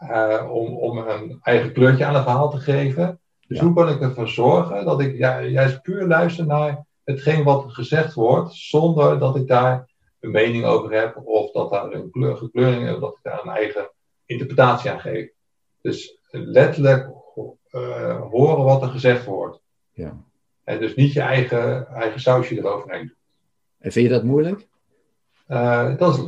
[0.00, 3.20] uh, om, om een eigen kleurtje aan een verhaal te geven.
[3.46, 3.64] Dus ja.
[3.64, 8.14] hoe kan ik ervoor zorgen dat ik ja, juist puur luister naar hetgeen wat gezegd
[8.14, 9.88] wordt, zonder dat ik daar
[10.20, 13.50] een mening over heb of dat daar een kleur, gekleuring of dat ik daar een
[13.50, 13.90] eigen
[14.26, 15.30] interpretatie aan geef.
[15.80, 17.10] Dus letterlijk
[17.70, 19.60] uh, horen wat er gezegd wordt.
[19.92, 20.16] Ja.
[20.64, 23.16] En dus niet je eigen, eigen sausje eroverheen doen.
[23.78, 24.66] En vind je dat moeilijk?
[25.48, 26.24] Uh, dat is,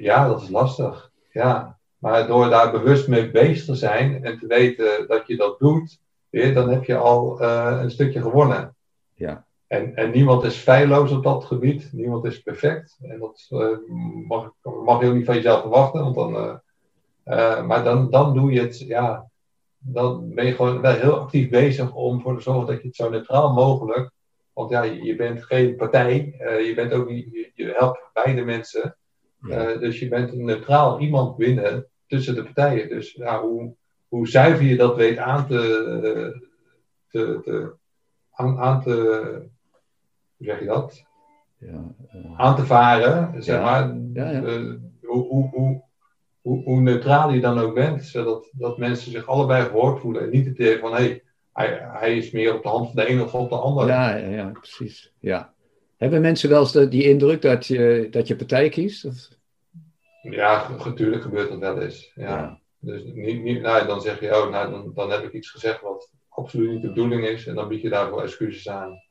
[0.00, 1.10] ja, dat is lastig.
[1.30, 1.78] Ja.
[2.02, 6.00] Maar door daar bewust mee bezig te zijn en te weten dat je dat doet,
[6.30, 8.76] dan heb je al uh, een stukje gewonnen.
[9.14, 9.44] Ja.
[9.66, 12.98] En, en niemand is feilloos op dat gebied, niemand is perfect.
[13.02, 13.68] En dat uh,
[14.28, 14.52] mag,
[14.84, 16.60] mag je ook niet van jezelf verwachten, want dan,
[17.66, 19.28] maar dan, dan doe je het, ja,
[19.78, 22.96] dan ben je gewoon wel heel actief bezig om voor te zorgen dat je het
[22.96, 24.10] zo neutraal mogelijk
[24.52, 28.96] want ja, je bent geen partij, je, bent ook niet, je, je helpt beide mensen.
[29.42, 29.78] Uh.
[29.78, 32.88] Dus je bent een neutraal iemand binnen tussen de partijen.
[32.88, 33.74] Dus ja, hoe,
[34.08, 36.40] hoe zuiver je dat weet aan te,
[37.08, 37.72] te, te
[38.32, 38.94] aan, aan, te,
[40.36, 41.04] hoe zeg je dat?
[41.58, 43.62] Ja, uh, aan te varen, zeg ja.
[43.62, 43.96] maar.
[44.12, 44.40] Ja,
[45.02, 45.82] hoe, hoe, hoe,
[46.40, 50.22] hoe, hoe neutraal je dan ook bent, zodat dat mensen zich allebei gehoord voelen.
[50.22, 51.22] En niet het idee van, hé, hey,
[51.52, 53.86] hij, hij, is meer op de hand van de een of op de ander.
[53.86, 55.12] Ja, ja, ja precies.
[55.18, 55.52] Ja.
[55.96, 59.04] Hebben mensen wel eens de, die indruk dat je, dat je partij kiest?
[59.04, 59.28] Of?
[60.22, 62.12] Ja, natuurlijk gebeurt dat wel eens.
[62.14, 62.28] Ja.
[62.28, 62.60] ja.
[62.78, 65.80] Dus niet, niet, nou, dan zeg je, oh, nou, dan, dan heb ik iets gezegd
[65.80, 67.46] wat absoluut niet de bedoeling is.
[67.46, 69.02] En dan bied je daarvoor excuses aan.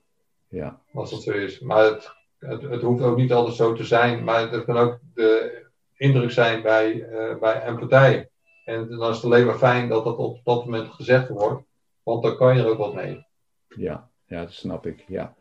[0.47, 0.79] Ja.
[0.93, 1.59] Als dat zo is.
[1.59, 4.23] Maar het, het, het hoeft ook niet altijd zo te zijn.
[4.23, 5.61] Maar het kan ook de
[5.95, 8.29] indruk zijn bij, uh, bij een partij.
[8.65, 11.63] En dan is het alleen maar fijn dat dat op dat moment gezegd wordt.
[12.03, 13.25] Want dan kan je er ook wat mee.
[13.67, 15.03] Ja, ja dat snap ik.
[15.07, 15.33] Ja.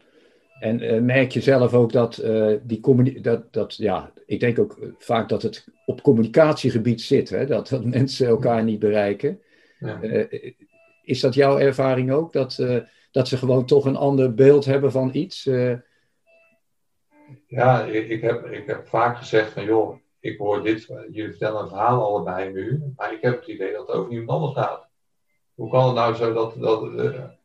[0.60, 4.78] En uh, merk je zelf ook dat uh, die dat, dat, ja, ik denk ook
[4.98, 7.46] vaak dat het op communicatiegebied zit, hè?
[7.46, 9.40] Dat, dat mensen elkaar niet bereiken.
[9.78, 10.02] Ja.
[10.02, 10.52] Uh,
[11.02, 12.32] is dat jouw ervaring ook?
[12.32, 12.64] Dat,
[13.10, 15.44] dat ze gewoon toch een ander beeld hebben van iets?
[17.46, 21.62] Ja, ik, ik, heb, ik heb vaak gezegd van joh, ik hoor dit, jullie vertellen
[21.62, 24.88] een verhaal allebei nu, maar ik heb het idee dat het over iemand anders gaat.
[25.54, 26.54] Hoe kan het nou zo dat.
[26.58, 27.38] dat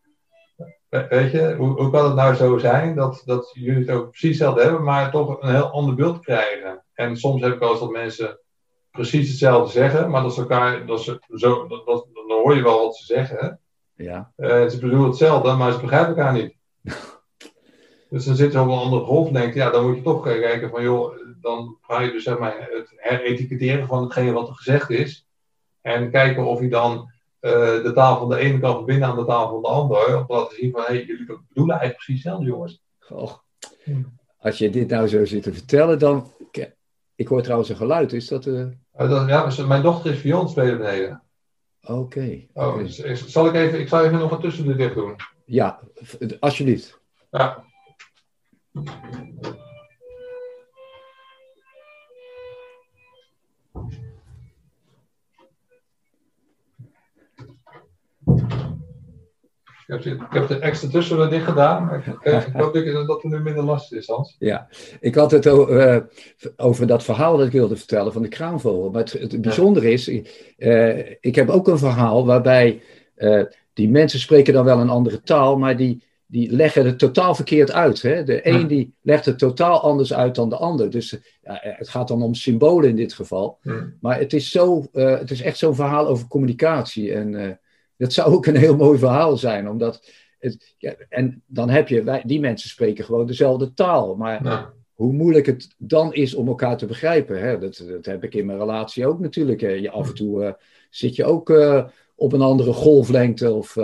[1.10, 4.30] weet je, hoe, hoe, kan het nou zo zijn dat, dat jullie het ook precies
[4.30, 6.84] hetzelfde hebben, maar toch een heel ander beeld krijgen?
[6.94, 8.40] En soms heb ik wel eens dat mensen
[8.92, 10.86] precies hetzelfde zeggen, maar dat ze elkaar.
[10.86, 13.60] Dat ze zo, dat, dat, dan hoor je wel wat ze zeggen.
[13.96, 14.32] Ja.
[14.38, 16.56] Uh, ze bedoelen hetzelfde, maar ze begrijpen elkaar niet.
[18.10, 20.24] dus dan zit ze op een andere golf en denkt, ja, dan moet je toch
[20.24, 24.56] kijken van, joh, dan ga je dus zeg maar het heretiketteren van hetgene wat er
[24.56, 25.28] gezegd is.
[25.82, 27.12] En kijken of je dan
[27.46, 30.18] uh, de taal van de ene kan verbinden aan de taal van de ander.
[30.18, 32.84] Om te laten zien van, hé, hey, jullie bedoelen eigenlijk precies hetzelfde, jongens.
[33.00, 33.32] Goh.
[34.38, 36.34] Als je dit nou zo zit te vertellen, dan...
[37.16, 38.46] Ik hoor trouwens een geluid, is dat...
[38.46, 38.60] Uh...
[39.00, 41.24] Uh, dat ja, mijn dochter is viool spelen beneden.
[41.82, 41.94] Oké.
[41.94, 42.50] Okay.
[42.54, 42.84] Oh, okay.
[42.84, 43.80] dus, zal ik even...
[43.80, 45.16] Ik zal even nog een tussendeur dicht doen.
[45.46, 45.80] Ja,
[46.40, 47.00] alsjeblieft.
[47.32, 47.64] Ja.
[59.88, 61.86] Ik heb, ik heb de extra tussen dicht gedaan.
[61.86, 62.06] Maar ik,
[62.46, 64.36] ik hoop dat het nu minder lastig is, Hans.
[64.40, 64.68] Ja,
[65.00, 65.98] ik had het uh,
[66.58, 68.90] over dat verhaal dat ik wilde vertellen van de kraanvogel.
[68.90, 70.08] Maar het, het bijzondere is,
[70.58, 72.82] uh, ik heb ook een verhaal waarbij
[73.18, 73.44] uh,
[73.74, 77.72] die mensen spreken dan wel een andere taal, maar die, die leggen het totaal verkeerd
[77.72, 78.02] uit.
[78.02, 78.24] Hè?
[78.24, 80.90] De een die legt het totaal anders uit dan de ander.
[80.90, 83.60] Dus ja, het gaat dan om symbolen in dit geval.
[84.02, 87.14] Maar het is, zo, het is echt zo'n verhaal over communicatie.
[87.14, 87.60] En
[87.98, 90.10] dat zou ook een heel mooi verhaal zijn, omdat.
[90.40, 94.16] Het, ja, en dan heb je, wij, die mensen spreken gewoon dezelfde taal.
[94.16, 97.60] Maar hoe moeilijk het dan is om elkaar te begrijpen, hè?
[97.60, 99.62] Dat, dat heb ik in mijn relatie ook natuurlijk.
[99.62, 99.70] Hè?
[99.70, 100.52] Je, af en toe uh,
[100.90, 101.54] zit je ook
[102.16, 103.78] op een andere golflengte of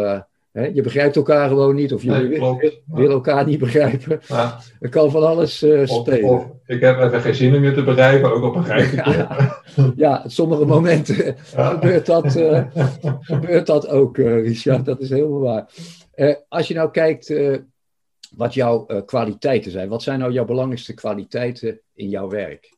[0.52, 4.22] je begrijpt elkaar gewoon niet, of jullie nee, willen elkaar niet begrijpen.
[4.28, 4.60] Ja.
[4.80, 6.30] Er kan van alles uh, spelen.
[6.30, 9.62] Of, ik heb even geen zin om je te begrijpen, ook op een ja,
[9.96, 12.64] ja, sommige momenten gebeurt, dat, uh,
[13.20, 14.86] gebeurt dat ook, uh, Richard.
[14.86, 15.70] Dat is helemaal waar.
[16.48, 17.34] als je nou kijkt
[18.36, 22.78] wat jouw kwaliteiten zijn, wat zijn nou jouw belangrijkste kwaliteiten in jouw werk?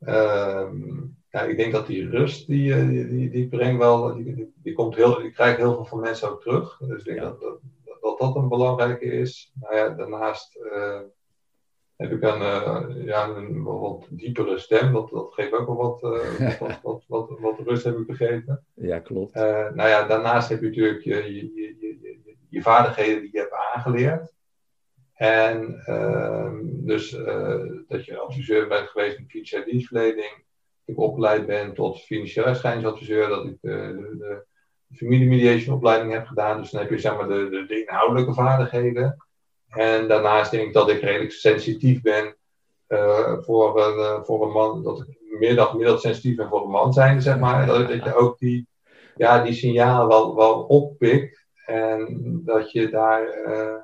[0.00, 4.52] Um, ja, ik denk dat die rust, die, eh, die, die, die brengt wel, die,
[4.62, 6.78] die, komt heel, die krijg heel veel van mensen ook terug.
[6.78, 7.58] Dus ik denk dat, dat,
[8.00, 9.52] dat, dat een belangrijke is.
[9.60, 11.00] Nou ja, daarnaast uh,
[11.96, 14.92] heb ik een, uh, ja, een wat diepere stem.
[14.92, 18.64] Dat, dat geeft ook wel wat, uh, wat, wat, wat, wat, rust, heb ik begrepen.
[18.74, 19.34] Ja, klopt.
[19.34, 23.54] nou ja, daarnaast heb je natuurlijk je, je, je, je, je vaardigheden die je hebt
[23.74, 24.32] aangeleerd.
[25.14, 27.10] En ehm, dus
[27.88, 30.48] dat je adviseur bent geweest in financiële dienstverlening
[30.90, 34.16] ik opgeleid ben tot financieel rechtscheidingsadviseur, dat ik de,
[34.88, 36.60] de, de opleiding heb gedaan.
[36.60, 39.16] Dus dan heb je zeg maar de, de, de, inhoudelijke vaardigheden.
[39.68, 42.36] En daarnaast denk ik dat ik redelijk sensitief ben
[42.88, 46.70] uh, voor, een, uh, voor een man, dat ik meer gemiddeld sensitief ben voor een
[46.70, 47.66] man zijn, zeg maar.
[47.66, 48.68] Dat, dat je ook die,
[49.16, 53.44] ja, die signalen wel, wel oppikt en dat je daar...
[53.46, 53.74] Uh,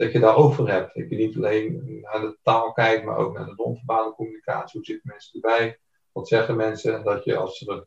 [0.00, 0.94] dat je daar over hebt.
[0.94, 4.78] Dat je niet alleen naar de taal kijkt, maar ook naar de non-verbale communicatie.
[4.78, 5.78] Hoe zitten mensen erbij?
[6.12, 6.94] Wat zeggen mensen.
[6.94, 7.86] En dat je als er,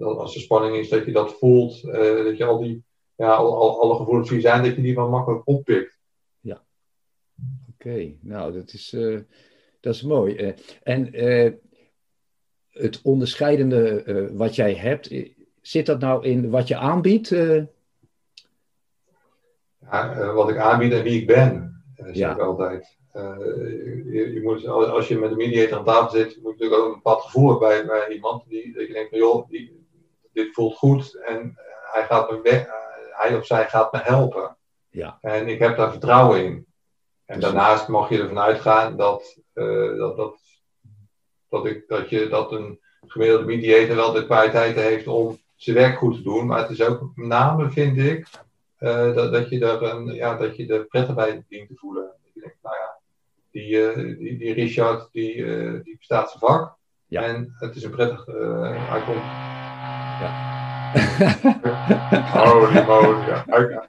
[0.00, 1.82] als er spanning is, dat je dat voelt.
[1.84, 4.94] Uh, dat je al die, ja, al, al, alle gevoelens die zijn, dat je die
[4.94, 5.98] wel makkelijk oppikt.
[6.40, 6.64] Ja.
[7.72, 9.20] Oké, nou dat is, uh,
[9.80, 10.36] dat is mooi.
[10.36, 10.52] Uh,
[10.82, 11.08] en
[12.68, 15.14] het onderscheidende wat jij hebt,
[15.60, 17.28] zit dat nou in wat je aanbiedt?
[19.78, 22.32] Ja, wat ik aanbied en wie ik ben, zeg ja.
[22.32, 22.97] ik altijd.
[23.18, 26.88] Je, je, moet, als je met een mediator aan tafel zit, moet je natuurlijk ook
[26.88, 28.44] een bepaald gevoel hebben bij, bij iemand.
[28.48, 29.86] Die, dat je denkt van joh, die,
[30.32, 31.58] dit voelt goed en
[31.92, 32.66] hij, gaat me weg,
[33.10, 34.56] hij of zij gaat me helpen.
[34.90, 35.18] Ja.
[35.20, 36.66] En ik heb daar vertrouwen in.
[37.24, 40.38] En daarnaast mag je ervan uitgaan dat, uh, dat, dat,
[41.48, 45.98] dat, ik, dat, je, dat een gemiddelde mediator wel de kwaliteiten heeft om zijn werk
[45.98, 46.46] goed te doen.
[46.46, 48.26] Maar het is ook met name, vind ik,
[48.80, 52.04] uh, dat, dat, je er een, ja, dat je er prettig bij dient te voelen.
[52.04, 52.97] Dat je denkt, nou ja,
[53.50, 56.76] die, uh, die, die, Richard, die, uh, die bestaat zijn vak.
[57.06, 57.22] Ja.
[57.22, 58.26] En het is een prettig...
[58.26, 59.22] Uh, hij komt...
[60.20, 60.46] Ja.
[62.44, 63.44] Holy moly, ja.
[63.46, 63.80] Hij,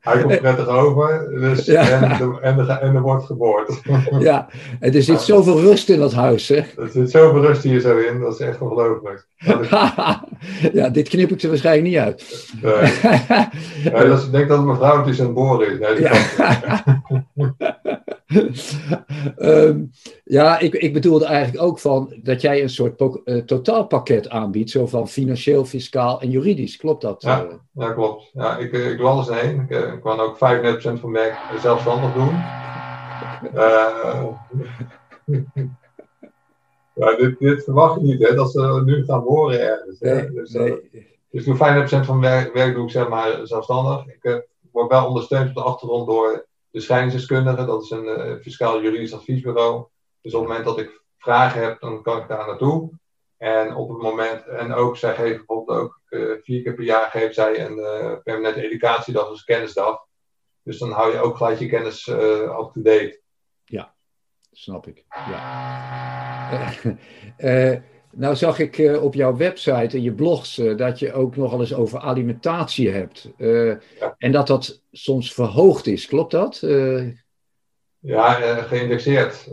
[0.00, 1.88] hij komt prettig over dus, ja.
[1.88, 2.02] en,
[2.42, 3.80] en, er, en er wordt geboord.
[4.18, 4.48] ja,
[4.80, 6.56] en er zit zoveel rust in dat huis, hè?
[6.56, 9.26] Er zit zoveel rust hier zo in, dat is echt ongelooflijk.
[10.72, 12.50] ja, dit knip ik er waarschijnlijk niet uit.
[12.62, 12.92] Nee.
[13.82, 15.78] ja, dat is, ik denk dat mijn vrouw het is aan het boren is.
[15.78, 16.08] Nee,
[19.38, 19.90] um,
[20.24, 24.86] ja, ik, ik bedoelde eigenlijk ook van dat jij een soort uh, totaalpakket aanbiedt, zo
[24.86, 26.76] van financieel, fiscaal en juridisch.
[26.76, 27.22] Klopt dat?
[27.22, 27.52] Ja, uh?
[27.72, 28.30] ja klopt.
[28.32, 29.60] Ja, ik, eh, ik las er heen.
[29.60, 30.38] Ik, ik kan ook 35%
[31.00, 32.28] van mijn werk zelfstandig doen.
[36.94, 40.00] ja, dit, dit, verwacht je niet, hè, dat ze nu gaan horen ergens.
[40.00, 40.90] Nee, dus, nee.
[41.30, 41.50] dus 35%
[42.04, 44.06] van mijn werk, werk doe ik zeg maar zelfstandig.
[44.06, 48.82] Ik word wel ondersteund op de achtergrond door de schijningsdeskundige, dat is een uh, fiscaal
[48.82, 49.86] juridisch adviesbureau.
[50.20, 52.90] Dus op het moment dat ik vragen heb, dan kan ik daar naartoe.
[53.36, 57.10] En op het moment, en ook, zij geven bijvoorbeeld ook uh, vier keer per jaar
[57.10, 60.06] geven zij een uh, permanente educatiedag, dus kennisdag.
[60.62, 63.22] Dus dan hou je ook gelijk je kennis up-to-date.
[63.64, 63.94] Ja,
[64.50, 65.04] snap ik.
[65.08, 66.72] Ja.
[68.10, 71.60] Nou zag ik uh, op jouw website en je blogs uh, dat je ook nogal
[71.60, 73.30] eens over alimentatie hebt.
[73.38, 74.14] Uh, ja.
[74.18, 76.60] En dat dat soms verhoogd is, klopt dat?
[77.98, 78.32] ja,
[78.62, 79.48] geïndexeerd.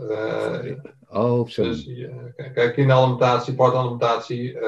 [1.08, 1.62] oh, zo.
[1.62, 1.90] Dus
[2.54, 4.58] kijk, kinderalimentatie, partalimentatie,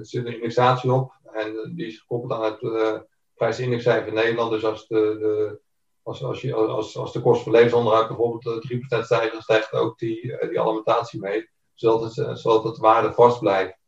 [0.00, 1.12] zit een indexatie op.
[1.32, 3.04] En die is gekoppeld aan het
[3.34, 4.50] prijsindexcijfer Nederland.
[4.50, 5.60] Dus als de, de
[6.02, 9.98] als, als, je, als, als de kosten van levensonderhoud bijvoorbeeld 3% stijgt, dan stijgt ook
[9.98, 11.48] die, die alimentatie mee
[11.80, 13.78] zodat het, zodat het waarde vast blijft.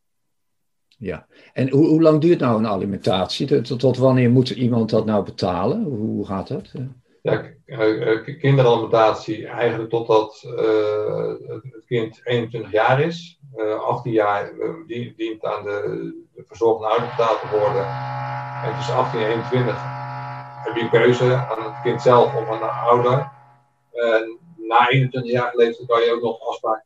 [0.97, 3.61] Ja, en hoe, hoe lang duurt nou een alimentatie?
[3.61, 5.83] Tot, tot wanneer moet iemand dat nou betalen?
[5.83, 6.71] Hoe gaat dat?
[7.21, 7.53] Ja,
[8.39, 10.41] kinderalimentatie eigenlijk totdat
[11.71, 13.39] het kind 21 jaar is.
[13.79, 14.53] 18 jaar
[14.87, 17.85] dient aan de, de verzorgende ouder betaald te worden.
[18.63, 19.75] En tussen 18 en 21
[20.63, 23.31] heb je keuze aan het kind zelf of aan de ouder.
[23.91, 26.82] En na 21 jaar leeftijd kan je ook nog afspraken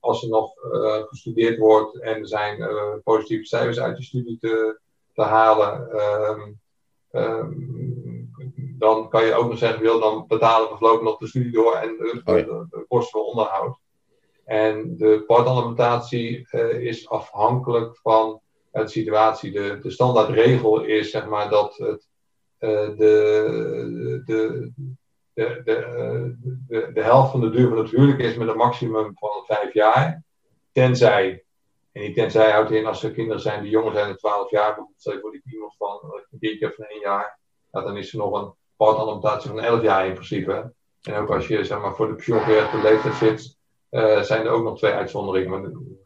[0.00, 4.38] als er nog uh, gestudeerd wordt en er zijn uh, positieve cijfers uit je studie
[4.38, 4.80] te,
[5.14, 6.60] te halen, um,
[7.10, 8.30] um,
[8.78, 11.74] dan kan je ook nog zeggen, wil dan betalen we voorlopig nog de studie door
[11.74, 12.44] en de, oh ja.
[12.44, 13.78] de, de kosten voor onderhoud.
[14.44, 18.40] En de portalimentatie uh, is afhankelijk van
[18.70, 19.50] de situatie.
[19.50, 22.08] De, de standaardregel is zeg maar dat het,
[22.58, 24.72] de, de,
[25.40, 26.36] de,
[26.68, 29.72] de, de, helft van de duur van het huwelijk is met een maximum van vijf
[29.72, 30.22] jaar.
[30.72, 31.44] Tenzij,
[31.92, 34.74] en die tenzij houdt in als er kinderen zijn die jonger zijn dan 12 jaar,
[34.74, 37.38] bijvoorbeeld voor die iemand van een kindje van één jaar,
[37.70, 40.72] nou, dan is er nog een partalimentatie van 11 jaar in principe.
[41.02, 43.56] En ook als je zeg maar, voor de pensioengerechtigde leeftijd zit,
[43.90, 45.98] uh, zijn er ook nog twee uitzonderingen.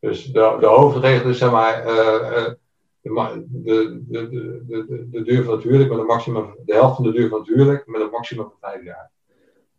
[0.00, 1.86] Dus de, hoofdregel is zeg maar.
[1.86, 2.52] Uh,
[3.14, 4.28] de, de, de,
[4.66, 7.38] de, de duur van het huwelijk met een maximum, de helft van de duur van
[7.38, 9.10] het huwelijk met een maximum van vijf jaar.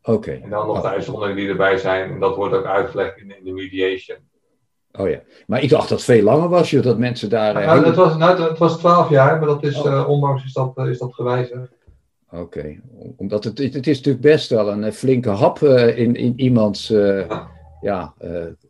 [0.03, 0.31] Oké.
[0.31, 2.11] En dan nog de uitzonderingen die erbij zijn.
[2.11, 4.17] En dat wordt ook uitgelegd in, in de mediation.
[4.91, 7.53] Oh ja, maar ik dacht dat het veel langer was, joh, dat mensen daar...
[7.53, 9.85] Nou, nou, het, was, nou, het was 12 jaar, maar dat is, oh.
[9.85, 11.71] uh, ondanks is dat, is dat gewijzigd.
[12.31, 12.81] Oké, okay.
[13.17, 17.27] omdat het, het is natuurlijk best wel een flinke hap uh, in, in iemands uh,
[17.27, 17.51] ja.
[17.81, 18.13] ja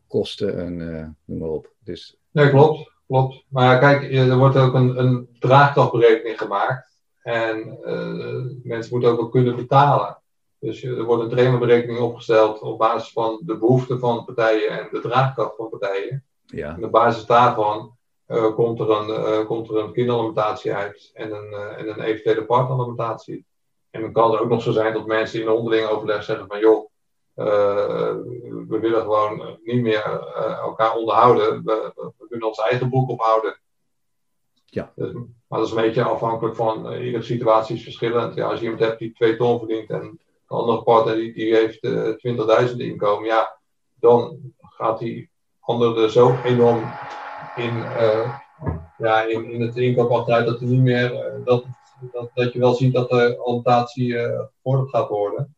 [0.08, 0.78] kosten en
[1.26, 1.72] noem maar op.
[1.84, 2.18] Dus...
[2.32, 3.46] Nee, klopt klopt.
[3.50, 6.88] Maar ja, kijk, er wordt ook een, een draagkrachtberekening gemaakt.
[7.22, 10.22] En uh, mensen moeten ook wel kunnen betalen.
[10.60, 15.00] Dus er wordt een trainerberekening opgesteld op basis van de behoeften van partijen en de
[15.00, 16.24] draagkracht van partijen.
[16.46, 16.76] Ja.
[16.76, 17.98] En op basis daarvan
[18.28, 22.46] uh, komt, er een, uh, komt er een kinderalimentatie uit en een, en een eventuele
[22.46, 23.46] partneralimentatie.
[23.90, 26.60] En dan kan het ook nog zo zijn dat mensen in onderling overleg zeggen van
[26.60, 26.90] joh,
[27.38, 31.64] we willen gewoon niet meer uh, elkaar onderhouden.
[31.64, 33.60] We, we, kunnen ons eigen boek ophouden.
[34.66, 34.92] Ja.
[34.96, 35.14] Dus,
[35.48, 38.36] maar dat is een beetje afhankelijk van uh, iedere situatie is verschillend.
[38.36, 41.56] Ja, als je iemand hebt die twee ton verdient en de andere partner die, die
[41.56, 41.88] heeft
[42.70, 43.60] 20.000 inkomen, ja,
[43.96, 45.30] dan gaat die
[45.60, 46.80] ander er zo enorm
[47.56, 47.76] in,
[48.98, 51.66] ja, in, in het inkomen achteruit dat, er niet meer, dat,
[52.12, 55.57] dat, dat je wel ziet dat de alimentatie gevorderd gaat worden.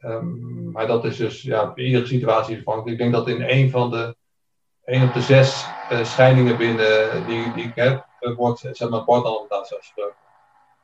[0.00, 2.90] Um, maar dat is dus ja, bij iedere situatie afhankelijk.
[2.90, 4.16] Ik denk dat in een van de
[4.84, 9.04] één op de zes uh, scheidingen binnen die, die ik heb, uh, wordt zeg maar
[9.04, 10.16] partneralimentatie afgesproken.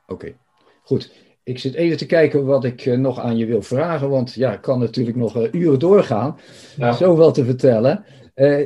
[0.07, 0.37] Oké, okay.
[0.83, 1.13] goed.
[1.43, 4.53] Ik zit even te kijken wat ik uh, nog aan je wil vragen, want ja,
[4.53, 6.39] ik kan natuurlijk nog uren doorgaan.
[6.77, 6.91] Ja.
[6.91, 8.05] Zoveel te vertellen.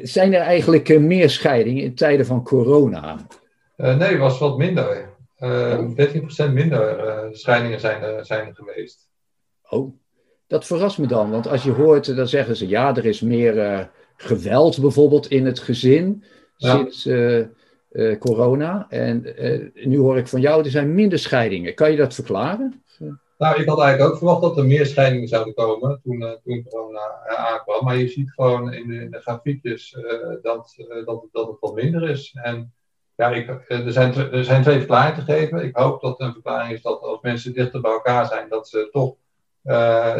[0.01, 3.17] zijn er eigenlijk meer scheidingen in tijden van corona?
[3.75, 5.15] nee, was wat minder.
[5.39, 9.09] 13% minder scheidingen zijn er, zijn er geweest.
[9.69, 9.93] Oh,
[10.47, 11.31] dat verrast me dan.
[11.31, 13.79] Want als je hoort, dan zeggen ze ja, er is meer uh,
[14.15, 16.23] geweld bijvoorbeeld in het gezin
[16.55, 16.75] ja.
[16.75, 17.45] sinds uh,
[17.91, 18.85] uh, corona.
[18.89, 19.35] En
[19.73, 21.73] nu hoor ik van jou, er zijn minder scheidingen.
[21.73, 22.83] Kan je dat verklaren?
[23.37, 27.27] Nou, ik had eigenlijk ook verwacht dat er meer scheidingen zouden komen toen, toen corona
[27.37, 27.85] aankwam.
[27.85, 29.97] Maar je ziet gewoon in de, in de grafiekjes
[30.41, 30.75] dat,
[31.05, 32.37] dat, dat het wat minder is.
[32.41, 32.73] En
[33.15, 35.63] ja, ik, er, zijn, er zijn twee verklaringen te geven.
[35.63, 38.89] Ik hoop dat een verklaring is dat als mensen dichter bij elkaar zijn, dat ze
[38.91, 39.15] toch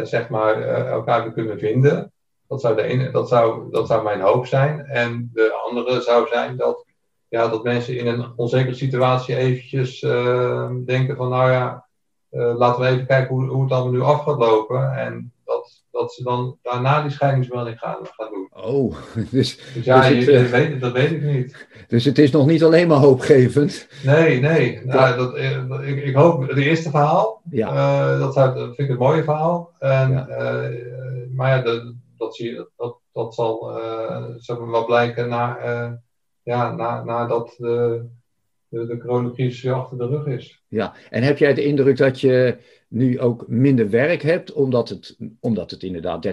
[0.02, 2.12] zeg maar, uh, elkaar kunnen vinden.
[2.48, 4.86] Dat zou, de ene, dat, zou, dat zou mijn hoop zijn.
[4.86, 6.84] En de andere zou zijn dat,
[7.28, 11.86] ja, dat mensen in een onzekere situatie eventjes uh, denken van nou ja,
[12.30, 14.92] laten we even kijken hoe, hoe het allemaal nu af gaat lopen.
[14.96, 18.48] En dat, dat ze dan daarna die scheidingsmelding gaan, gaan doen.
[18.64, 18.96] Oh,
[19.30, 21.66] dus, dus ja, dus het, je, weet, dat weet ik niet.
[21.88, 23.88] Dus het is nog niet alleen maar hoopgevend.
[24.04, 24.80] Nee, nee.
[24.84, 25.36] Nou, dat,
[25.68, 27.42] dat, ik, ik hoop het eerste verhaal.
[27.50, 27.72] Ja.
[27.72, 29.74] Uh, dat, dat vind ik een mooie verhaal.
[29.78, 30.28] En, ja.
[30.28, 30.78] Uh,
[31.34, 33.78] maar ja, dat, dat, zie je, dat, dat zal
[34.48, 35.58] uh, wel blijken na,
[36.42, 38.04] ja, na, nadat de,
[38.68, 40.62] de, de coronacrisis achter de rug is.
[40.68, 42.58] Ja, en heb jij de indruk dat je
[42.88, 46.26] nu ook minder werk hebt, omdat het, omdat het inderdaad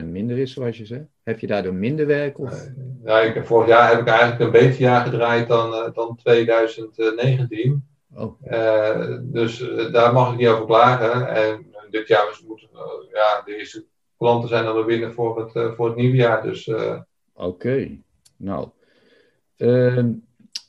[0.00, 1.04] 13% minder is, zoals je zegt?
[1.22, 2.38] Heb je daardoor minder werk?
[2.38, 2.68] Of?
[3.04, 7.86] Ja, ik, vorig jaar heb ik eigenlijk een beter jaar gedraaid dan, uh, dan 2019.
[8.14, 8.40] Oh.
[8.50, 11.28] Uh, dus uh, daar mag ik niet over klagen.
[11.28, 12.68] En dit jaar is, moet,
[13.12, 13.84] ja, de eerste
[14.18, 16.42] klanten zijn dan weer binnen voor het, voor het nieuwe jaar.
[16.42, 18.00] Dus, Oké, okay.
[18.36, 18.68] nou.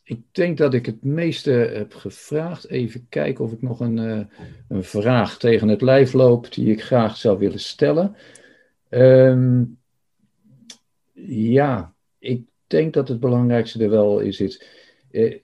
[0.07, 2.67] Ehm, ik denk dat ik het meeste heb gevraagd.
[2.67, 4.25] Even kijken of ik nog een, uh,
[4.67, 8.15] een vraag tegen het lijf loop die ik graag zou willen stellen.
[8.89, 9.77] Um,
[11.25, 14.39] ja, ik denk dat het belangrijkste er wel is.
[14.39, 14.67] Het,
[15.11, 15.35] uh,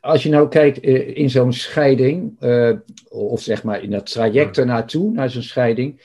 [0.00, 2.72] als je nou kijkt eh, in zo'n scheiding, eh,
[3.08, 6.00] of zeg maar in dat traject ernaartoe, naar zo'n scheiding,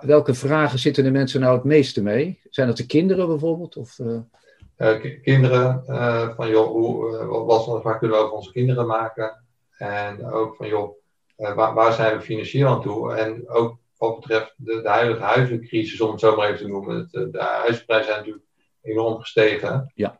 [0.00, 2.40] welke vragen zitten de mensen nou het meeste mee?
[2.50, 3.76] Zijn dat de kinderen bijvoorbeeld?
[3.76, 3.98] Of,
[5.22, 5.82] kinderen,
[6.36, 9.44] van joh, hoe, wat, waar kunnen we over onze kinderen maken?
[9.78, 10.96] En ook van joh,
[11.36, 13.14] waar, waar, zijn we financieel aan toe?
[13.14, 17.08] En ook wat betreft de, de huidige huizencrisis, om het zo maar even te noemen.
[17.10, 18.46] De, de huizenprijzen zijn natuurlijk
[18.82, 19.92] enorm gestegen.
[19.94, 20.18] Ja.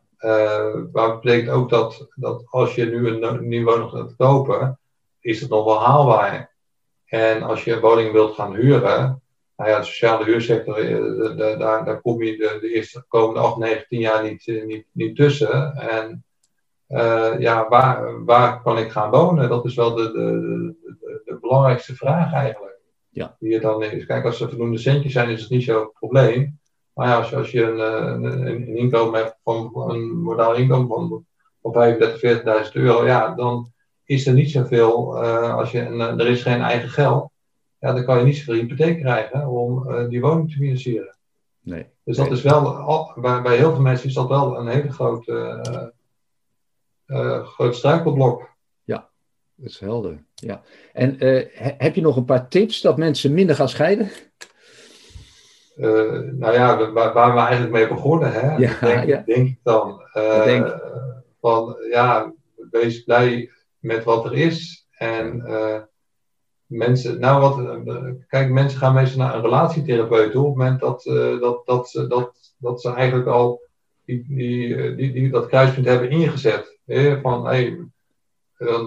[0.91, 4.79] Maar het betekent ook dat, dat als je nu een nieuwe woning gaat kopen,
[5.19, 6.55] is het nog wel haalbaar.
[7.05, 9.21] En als je een woning wilt gaan huren,
[9.57, 13.57] nou ja, de sociale huursector, eh, daar, daar kom je de, de eerste komende 8,
[13.57, 15.75] 9, 10 jaar niet, eh, niet, niet tussen.
[15.75, 16.23] En
[16.89, 19.49] uh, ja, waar, waar kan ik gaan wonen?
[19.49, 22.79] Dat is wel de, de, de, de belangrijkste vraag eigenlijk.
[23.09, 23.35] Ja.
[23.39, 24.05] Die er dan is.
[24.05, 26.59] Kijk, als er voldoende centjes zijn, is het niet zo'n probleem.
[26.93, 31.25] Maar ja, als, als je een, een, een, inkomen hebt van een modaal inkomen van,
[31.61, 33.71] van 35.000, 40.000 euro, ja, dan
[34.05, 35.23] is er niet zoveel.
[35.23, 35.79] Uh, als je,
[36.17, 37.31] er is geen eigen geld,
[37.79, 41.17] ja, dan kan je niet zoveel hypotheek krijgen om uh, die woning te financieren.
[41.61, 41.85] Nee.
[42.03, 45.91] Dus dat is wel, bij, bij heel veel mensen is dat wel een hele grote,
[47.07, 48.49] uh, groot struikelblok.
[48.83, 49.09] Ja,
[49.55, 50.23] dat is helder.
[50.33, 50.61] Ja.
[50.93, 51.15] En
[51.77, 54.09] heb je nog een paar tips dat mensen minder gaan scheiden?
[55.77, 58.55] Uh, nou ja, waar, waar, we eigenlijk mee begonnen, hè?
[58.55, 59.23] Ja, denk, ja.
[59.25, 60.01] denk ik dan.
[60.13, 60.77] Uh, denk.
[61.41, 62.33] Van ja,
[62.71, 64.87] wees blij met wat er is.
[64.91, 65.81] En uh,
[66.67, 67.83] mensen, nou wat,
[68.27, 71.03] kijk, mensen gaan meestal naar een relatietherapeut toe op het moment dat,
[71.39, 73.61] dat, dat, ze, dat, dat ze eigenlijk al
[74.05, 76.79] die, die, die, die, dat kruispunt hebben ingezet.
[76.85, 77.21] Hè?
[77.21, 77.77] Van hey,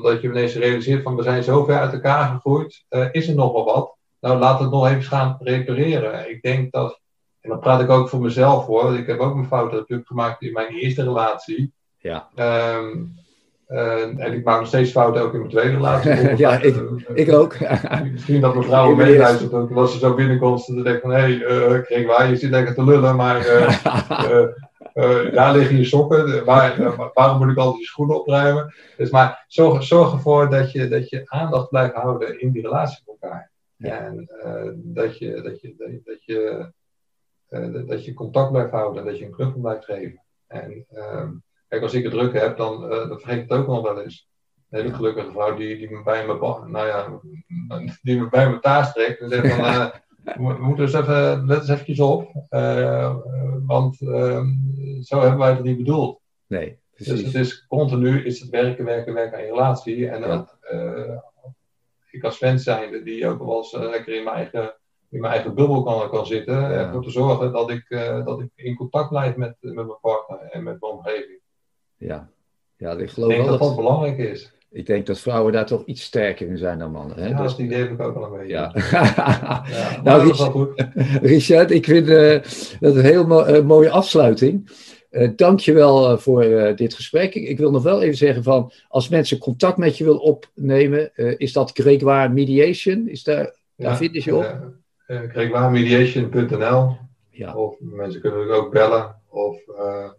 [0.03, 3.53] dat je ineens realiseert van we zijn zo ver uit elkaar gegroeid, is er nog
[3.53, 3.99] wel wat?
[4.21, 6.31] nou laat het nog even gaan repareren.
[6.31, 7.01] Ik denk dat,
[7.41, 10.43] en dan praat ik ook voor mezelf hoor, ik heb ook mijn fouten natuurlijk gemaakt
[10.43, 11.73] in mijn eerste relatie.
[11.99, 12.29] Ja.
[12.77, 13.19] Um,
[13.71, 16.37] uh, en ik maak nog steeds fouten ook in mijn tweede relatie.
[16.37, 16.77] ja, ik,
[17.15, 17.57] ik ook.
[18.13, 21.35] Misschien dat mijn vrouw meeluistert, ook als ze zo binnenkomt, dan denk van, hé, hey,
[21.35, 26.95] uh, kreeg waar, je zit lekker te lullen, maar uh, daar liggen je sokken, waar,
[27.15, 28.75] waarom moet ik altijd je schoenen opruimen?
[28.97, 33.03] Dus maar zorg, zorg ervoor dat je, dat je aandacht blijft houden in die relatie
[33.07, 33.51] met elkaar.
[33.79, 36.71] En uh, dat, je, dat, je, dat, je,
[37.51, 40.23] uh, dat je contact blijft houden, dat je een knuffel blijft geven.
[40.47, 41.29] En uh,
[41.71, 44.29] kijk, als ik het druk heb, dan, dan vergeet ik het ook nog wel eens.
[44.71, 47.21] Een hele gelukkige vrouw die, die me bij me, nou ja,
[48.03, 49.93] die me bij me taas trekt en zegt van,
[50.47, 52.33] we moeten eens even, let eens eventjes op,
[53.67, 53.97] want
[55.07, 56.21] zo hebben wij het niet bedoeld.
[56.47, 57.15] Nee, precies.
[57.15, 60.09] Dus het is continu is het werken, werken, werken aan je relatie.
[60.09, 60.47] En ja
[62.11, 64.75] ik als fan zijnde, die ook wel eens uh, lekker in mijn eigen,
[65.09, 66.71] in mijn eigen bubbel kan, kan zitten, ja.
[66.71, 70.39] ervoor te zorgen dat ik, uh, dat ik in contact blijf met, met mijn partner
[70.39, 71.40] en met mijn omgeving.
[72.01, 72.31] Ja,
[72.77, 74.53] ja ik geloof ik denk wel dat dat, belangrijk is.
[74.71, 77.17] Ik denk dat vrouwen daar toch iets sterker in zijn dan mannen.
[77.17, 77.29] Hè?
[77.29, 78.53] Ja, dus, dat idee heb ik ook al een beetje.
[78.53, 78.73] Ja.
[78.75, 80.75] ja nou, Richard,
[81.33, 82.41] Richard, ik vind uh,
[82.81, 84.71] dat een heel mo uh, mooie afsluiting.
[85.11, 86.43] Uh, Dank je wel voor
[86.77, 87.35] dit gesprek.
[87.35, 91.11] Ik, ik, wil nog wel even zeggen van, als mensen contact met je willen opnemen,
[91.39, 93.09] is dat Gregoire Mediation?
[93.09, 94.73] Is daar, ja, daar vinden ze je op?
[95.07, 96.97] GregoireMediation.nl
[97.31, 97.55] ja.
[97.55, 99.20] Of mensen kunnen ook bellen.
[99.31, 99.57] Of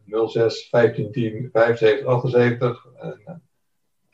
[0.05, 2.87] 06 1510 75 78.
[2.99, 3.41] En,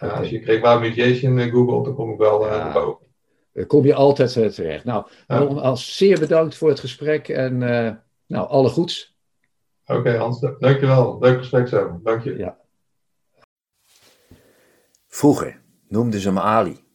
[0.01, 0.17] Okay.
[0.19, 3.05] als je Gregoire Mediation googelt, dan kom ik wel uh, naar boven.
[3.53, 4.83] Dan kom je altijd uh, terecht.
[4.83, 5.39] Nou, ja.
[5.39, 7.91] nogmaals zeer bedankt voor het gesprek en uh,
[8.25, 9.15] nou, alle goeds.
[9.85, 11.17] Oké okay, Hans, dankjewel.
[11.19, 11.99] Leuk gesprek zo.
[12.03, 12.37] Dank je.
[12.37, 12.57] Ja.
[15.07, 16.85] Vroeger noemden ze hem Ali.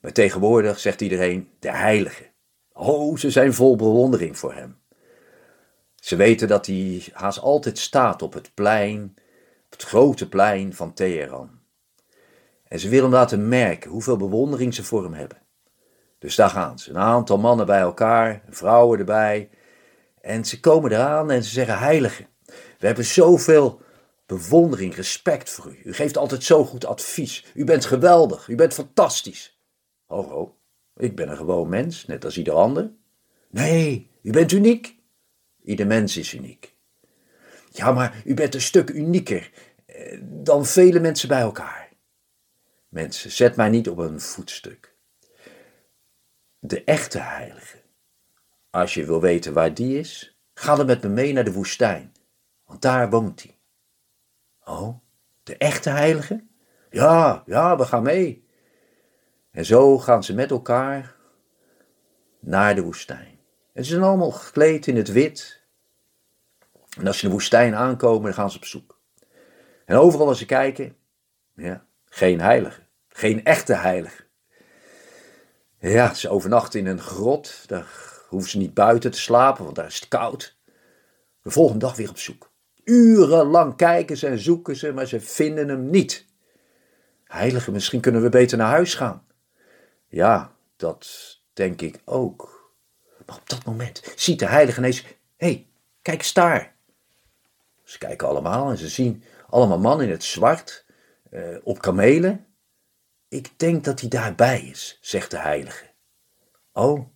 [0.00, 2.32] Maar tegenwoordig zegt iedereen de heilige.
[2.72, 4.78] Oh, ze zijn vol bewondering voor hem.
[6.04, 9.14] Ze weten dat hij haast altijd staat op het plein,
[9.64, 11.50] op het grote plein van Teheran.
[12.64, 15.38] En ze willen laten merken hoeveel bewondering ze voor hem hebben.
[16.18, 19.50] Dus daar gaan ze, een aantal mannen bij elkaar, vrouwen erbij.
[20.20, 22.26] En ze komen eraan en ze zeggen: Heilige,
[22.78, 23.80] we hebben zoveel
[24.26, 25.80] bewondering, respect voor u.
[25.84, 27.46] U geeft altijd zo goed advies.
[27.54, 29.60] U bent geweldig, u bent fantastisch.
[30.06, 30.50] Oh, oh,
[30.96, 32.92] ik ben een gewoon mens, net als ieder ander.
[33.50, 35.02] Nee, u bent uniek.
[35.64, 36.74] Ieder mens is uniek.
[37.70, 39.50] Ja, maar u bent een stuk unieker
[39.86, 41.88] eh, dan vele mensen bij elkaar.
[42.88, 44.94] Mensen, zet mij niet op een voetstuk.
[46.58, 47.82] De echte heilige.
[48.70, 52.12] Als je wil weten waar die is, ga dan met me mee naar de woestijn,
[52.64, 53.58] want daar woont hij.
[54.64, 54.98] Oh,
[55.42, 56.44] de echte heilige?
[56.90, 58.48] Ja, ja, we gaan mee.
[59.50, 61.16] En zo gaan ze met elkaar
[62.40, 63.33] naar de woestijn.
[63.74, 65.62] En ze zijn allemaal gekleed in het wit.
[66.98, 69.00] En als ze de woestijn aankomen, dan gaan ze op zoek.
[69.84, 70.96] En overal als ze kijken,
[71.54, 72.80] Ja, geen heilige.
[73.08, 74.22] Geen echte heilige.
[75.78, 77.64] Ja, ze overnachten in een grot.
[77.66, 77.86] Daar
[78.28, 80.56] hoeven ze niet buiten te slapen, want daar is het koud.
[81.42, 82.50] De volgende dag weer op zoek.
[82.84, 86.26] Urenlang kijken ze en zoeken ze, maar ze vinden hem niet.
[87.24, 89.26] Heilige, misschien kunnen we beter naar huis gaan.
[90.08, 91.06] Ja, dat
[91.52, 92.53] denk ik ook.
[93.26, 95.04] Maar op dat moment ziet de heilige ineens:
[95.36, 95.66] hey,
[96.02, 96.74] kijk eens daar.
[97.84, 100.84] Ze kijken allemaal en ze zien allemaal mannen in het zwart,
[101.30, 102.46] eh, op kamelen.
[103.28, 105.84] Ik denk dat hij daarbij is, zegt de heilige.
[106.72, 107.08] Oh,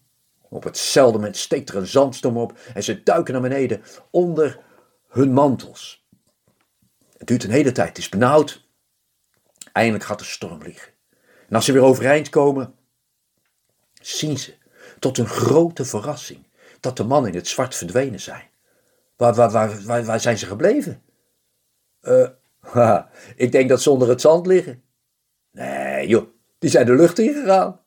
[0.48, 4.60] op hetzelfde moment steekt er een zandstorm op en ze duiken naar beneden onder
[5.08, 6.06] hun mantels.
[7.16, 8.66] Het duurt een hele tijd, het is benauwd.
[9.72, 10.92] Eindelijk gaat de storm liggen.
[11.48, 12.74] En als ze weer overeind komen,
[14.00, 14.57] zien ze,
[14.98, 16.46] tot hun grote verrassing,
[16.80, 18.50] dat de mannen in het zwart verdwenen zijn.
[19.16, 19.50] Waar, waar,
[19.84, 21.02] waar, waar, zijn ze gebleven?
[22.74, 23.02] Uh,
[23.36, 24.82] ik denk dat ze onder het zand liggen.
[25.50, 26.26] Nee, joh,
[26.58, 27.80] die zijn de lucht ingegaan.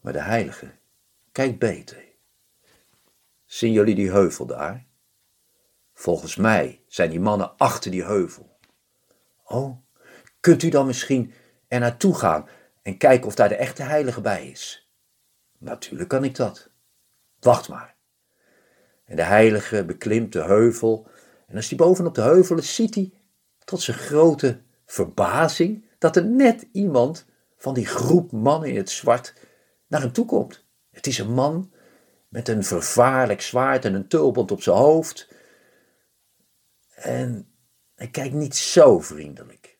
[0.00, 0.70] Maar de heilige
[1.32, 2.04] kijkt beter.
[3.44, 4.86] Zien jullie die heuvel daar?
[5.92, 8.58] Volgens mij zijn die mannen achter die heuvel.
[9.44, 9.78] Oh,
[10.40, 11.32] kunt u dan misschien
[11.68, 12.48] er naartoe gaan
[12.82, 14.83] en kijken of daar de echte heilige bij is?
[15.64, 16.70] Natuurlijk kan ik dat.
[17.40, 17.96] Wacht maar.
[19.04, 21.06] En de heilige beklimt de heuvel
[21.46, 23.12] en als hij bovenop de heuvel is, ziet hij
[23.64, 29.34] tot zijn grote verbazing dat er net iemand van die groep mannen in het zwart
[29.86, 30.64] naar hem toe komt.
[30.90, 31.72] Het is een man
[32.28, 35.28] met een vervaarlijk zwaard en een tulband op zijn hoofd.
[36.94, 37.54] En
[37.94, 39.78] hij kijkt niet zo vriendelijk.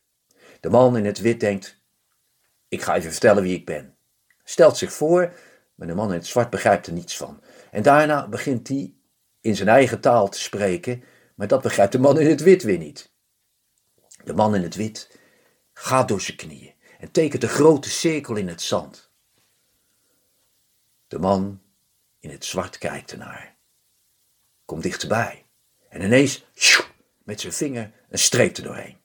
[0.61, 1.81] De man in het wit denkt:
[2.69, 3.97] Ik ga even vertellen wie ik ben.
[4.45, 5.33] Stelt zich voor,
[5.75, 7.43] maar de man in het zwart begrijpt er niets van.
[7.71, 8.95] En daarna begint hij
[9.41, 11.05] in zijn eigen taal te spreken,
[11.35, 13.13] maar dat begrijpt de man in het wit weer niet.
[14.25, 15.19] De man in het wit
[15.73, 19.13] gaat door zijn knieën en tekent een grote cirkel in het zand.
[21.07, 21.63] De man
[22.21, 23.57] in het zwart kijkt ernaar,
[24.65, 25.47] komt dichterbij
[25.89, 26.45] en ineens
[27.25, 28.99] met zijn vinger een streep er doorheen.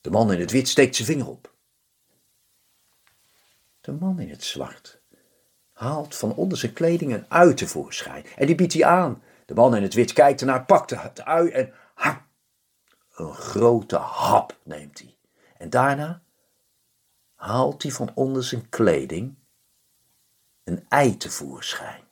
[0.00, 1.54] De man in het wit steekt zijn vinger op.
[3.80, 5.01] De man in het zwart
[5.82, 9.22] haalt van onder zijn kleding een ui tevoorschijn en die biedt hij aan.
[9.46, 12.26] De man in het wit kijkt ernaar, pakt het ui en ha,
[13.14, 15.16] een grote hap neemt hij.
[15.56, 16.22] En daarna
[17.34, 19.34] haalt hij van onder zijn kleding
[20.64, 22.04] een ei tevoorschijn.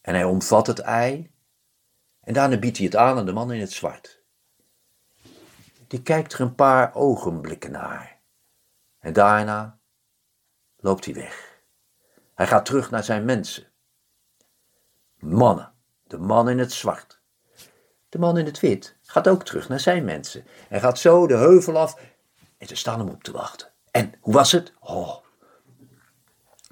[0.00, 1.30] En hij omvat het ei
[2.20, 4.22] en daarna biedt hij het aan aan de man in het zwart.
[5.86, 8.18] Die kijkt er een paar ogenblikken naar.
[8.98, 9.78] En daarna
[10.76, 11.57] loopt hij weg.
[12.38, 13.66] Hij gaat terug naar zijn mensen.
[15.18, 15.72] Mannen,
[16.06, 17.20] de man in het zwart.
[18.08, 20.44] De man in het wit gaat ook terug naar zijn mensen.
[20.68, 22.00] En gaat zo de heuvel af
[22.58, 23.68] en ze staan hem op te wachten.
[23.90, 24.72] En hoe was het?
[24.80, 25.16] Oh,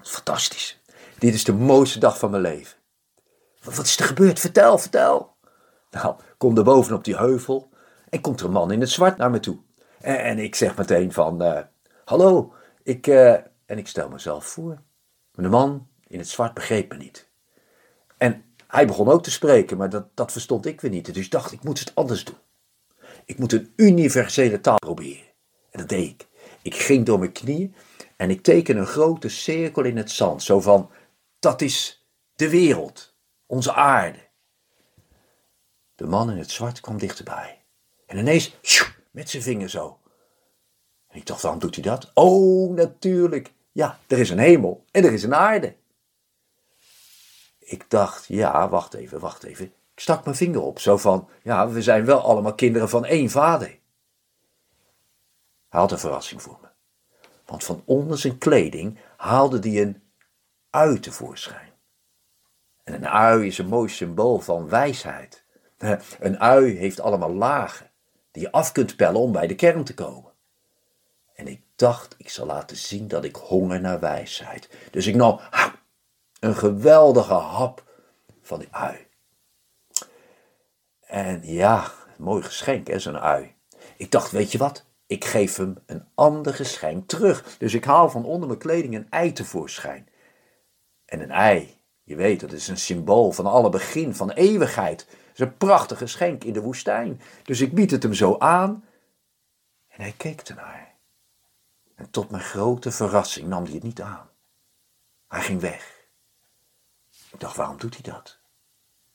[0.01, 0.81] fantastisch.
[1.19, 2.77] Dit is de mooiste dag van mijn leven.
[3.63, 4.39] Wat is er gebeurd?
[4.39, 5.35] Vertel, vertel.
[5.91, 7.69] Nou, kom er bovenop die heuvel
[8.09, 9.57] en komt er een man in het zwart naar me toe.
[9.99, 11.59] En, ik zeg meteen van, uh,
[12.05, 12.53] hallo,
[12.83, 13.33] ik, uh,
[13.65, 14.85] en ik stel mezelf voor.
[15.43, 17.29] De man in het zwart begreep me niet.
[18.17, 21.13] En hij begon ook te spreken, maar dat, dat verstond ik weer niet.
[21.13, 22.37] Dus ik dacht, ik moet het anders doen.
[23.25, 25.25] Ik moet een universele taal proberen.
[25.69, 26.27] En dat deed ik.
[26.61, 27.75] Ik ging door mijn knieën
[28.15, 30.43] en ik teken een grote cirkel in het zand.
[30.43, 30.91] Zo van,
[31.39, 33.15] dat is de wereld,
[33.45, 34.19] onze aarde.
[35.95, 37.63] De man in het zwart kwam dichterbij.
[38.05, 38.57] En ineens,
[39.11, 39.99] met zijn vinger zo.
[41.07, 42.11] En ik dacht, waarom doet hij dat?
[42.13, 43.55] Oh, natuurlijk.
[43.77, 45.75] Ja, er is een hemel en er is een aarde.
[47.59, 49.65] Ik dacht, ja, wacht even, wacht even.
[49.65, 53.29] Ik stak mijn vinger op, zo van, ja, we zijn wel allemaal kinderen van één
[53.29, 53.67] vader.
[55.69, 56.67] Hij had een verrassing voor me.
[57.45, 60.03] Want van onder zijn kleding haalde hij een
[60.69, 61.71] ui tevoorschijn.
[62.83, 65.43] En een ui is een mooi symbool van wijsheid.
[66.19, 67.91] Een ui heeft allemaal lagen
[68.31, 70.31] die je af kunt pellen om bij de kern te komen.
[71.33, 74.69] En ik dacht, ik zal laten zien dat ik honger naar wijsheid.
[74.91, 75.39] Dus ik nam
[76.39, 77.83] een geweldige hap
[78.41, 79.07] van die ui.
[80.99, 83.55] En ja, mooi geschenk hè, zo'n ui.
[83.97, 84.85] Ik dacht, weet je wat?
[85.05, 87.57] Ik geef hem een ander geschenk terug.
[87.57, 90.07] Dus ik haal van onder mijn kleding een ei tevoorschijn.
[91.05, 94.99] En een ei, je weet, dat is een symbool van alle begin, van eeuwigheid.
[94.99, 97.21] Het is een prachtig geschenk in de woestijn.
[97.43, 98.85] Dus ik bied het hem zo aan.
[99.87, 100.86] En hij keek ernaar.
[101.97, 104.29] En tot mijn grote verrassing nam hij het niet aan.
[105.27, 106.07] Hij ging weg.
[107.31, 108.39] Ik dacht, waarom doet hij dat?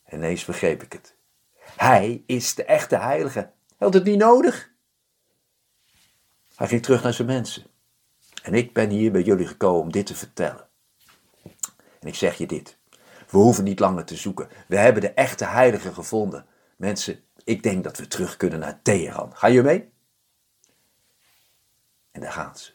[0.03, 1.17] En ineens begreep ik het.
[1.77, 3.39] Hij is de echte heilige.
[3.39, 4.71] Hij had het niet nodig.
[6.57, 7.67] Hij ging terug naar zijn mensen.
[8.43, 10.69] En ik ben hier bij jullie gekomen om dit te vertellen.
[12.01, 12.79] En ik zeg je dit.
[13.29, 14.49] We hoeven niet langer te zoeken.
[14.69, 16.47] We hebben de echte heilige gevonden.
[16.77, 19.37] Mensen, ik denk dat we terug kunnen naar Teheran.
[19.37, 19.92] Ga je mee?
[22.13, 22.71] En daar gaan ze.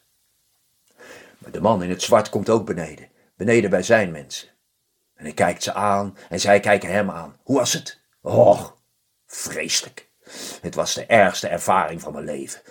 [1.38, 3.10] Maar de man in het zwart komt ook beneden.
[3.36, 4.50] Beneden bij zijn mensen.
[5.16, 7.40] En hij kijkt ze aan en zij kijken hem aan.
[7.44, 8.00] Hoe was het?
[8.22, 8.66] Oh,
[9.26, 10.10] vreselijk.
[10.62, 12.62] Het was de ergste ervaring van mijn leven.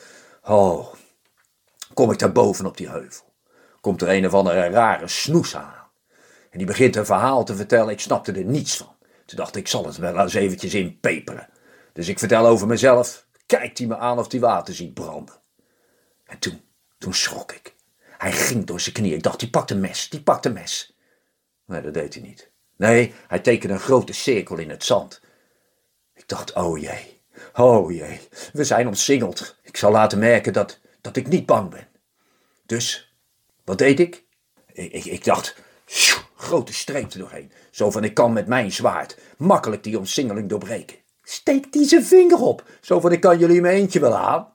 [0.42, 0.92] Oh,
[1.94, 3.24] kom ik daar boven op die heuvel.
[3.80, 5.74] Komt er een of andere rare snoes aan.
[6.50, 7.92] En die begint een verhaal te vertellen.
[7.92, 8.96] Ik snapte er niets van.
[9.26, 11.48] Toen dacht ik, ik zal het wel eens eventjes inpeperen.
[11.92, 13.26] Dus ik vertel over mezelf.
[13.46, 15.34] Kijkt hij me aan of die water ziet branden.
[16.26, 16.60] En toen,
[16.98, 17.74] toen schrok ik.
[18.18, 19.16] Hij ging door zijn knieën.
[19.16, 20.96] Ik dacht, die pakt een mes, die pakt een mes.
[21.64, 22.50] Nee, dat deed hij niet.
[22.76, 25.20] Nee, hij tekende een grote cirkel in het zand.
[26.14, 27.22] Ik dacht, oh jee,
[27.54, 28.20] oh jee,
[28.52, 29.56] we zijn omsingeld.
[29.62, 31.88] Ik zal laten merken dat, dat ik niet bang ben.
[32.66, 33.16] Dus,
[33.64, 34.24] wat deed ik?
[34.72, 35.56] Ik, ik, dacht,
[36.34, 37.52] grote streep er doorheen.
[37.70, 40.96] Zo van, ik kan met mijn zwaard makkelijk die omsingeling doorbreken.
[41.22, 42.64] Steek die zijn vinger op.
[42.80, 44.54] Zo van, ik kan jullie in mijn eentje wel aan.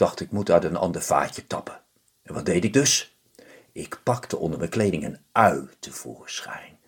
[0.00, 1.80] Dacht, ik moet uit een ander vaatje tappen.
[2.22, 3.18] En wat deed ik dus?
[3.72, 6.78] Ik pakte onder mijn kleding een ui tevoorschijn.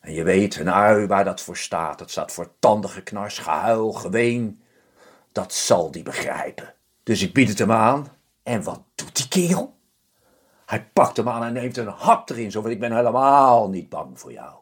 [0.00, 4.62] En je weet, een ui waar dat voor staat, dat staat voor tandengeknars, gehuil, geween.
[5.32, 6.74] Dat zal die begrijpen.
[7.02, 8.08] Dus ik bied het hem aan.
[8.42, 9.76] En wat doet die kerel?
[10.66, 13.88] Hij pakt hem aan en neemt een hap erin, zo van ik ben helemaal niet
[13.88, 14.54] bang voor jou.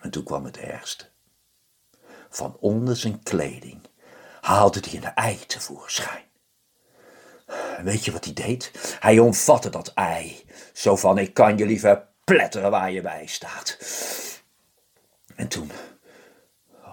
[0.00, 1.08] En toen kwam het ergste.
[2.28, 3.80] Van onder zijn kleding
[4.42, 6.24] haalde hij een ei tevoorschijn.
[7.82, 8.96] Weet je wat hij deed?
[9.00, 10.44] Hij omvatte dat ei.
[10.72, 13.78] Zo van, ik kan je liever pletteren waar je bij staat.
[15.36, 15.70] En toen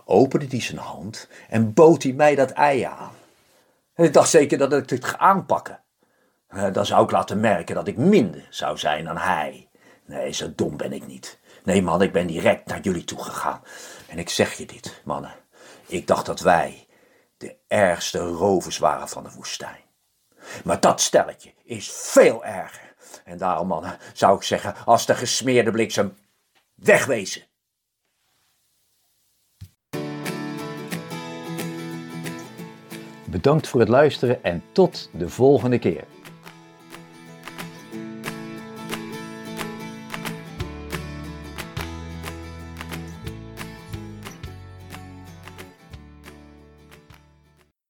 [0.05, 3.11] opende hij zijn hand en bood hij mij dat ei aan.
[3.93, 5.79] En ik dacht zeker dat ik het ga aanpakken.
[6.47, 9.69] Eh, dan zou ik laten merken dat ik minder zou zijn dan hij.
[10.05, 11.39] Nee, zo dom ben ik niet.
[11.63, 13.61] Nee, man, ik ben direct naar jullie toe gegaan.
[14.07, 15.33] En ik zeg je dit, mannen.
[15.85, 16.87] Ik dacht dat wij
[17.39, 19.81] de ergste rovers waren van de woestijn.
[20.63, 22.93] Maar dat stelletje is veel erger.
[23.25, 26.17] En daarom, mannen, zou ik zeggen, als de gesmeerde bliksem
[26.75, 27.43] wegwezen.
[33.25, 36.03] Bedankt voor het luisteren en tot de volgende keer.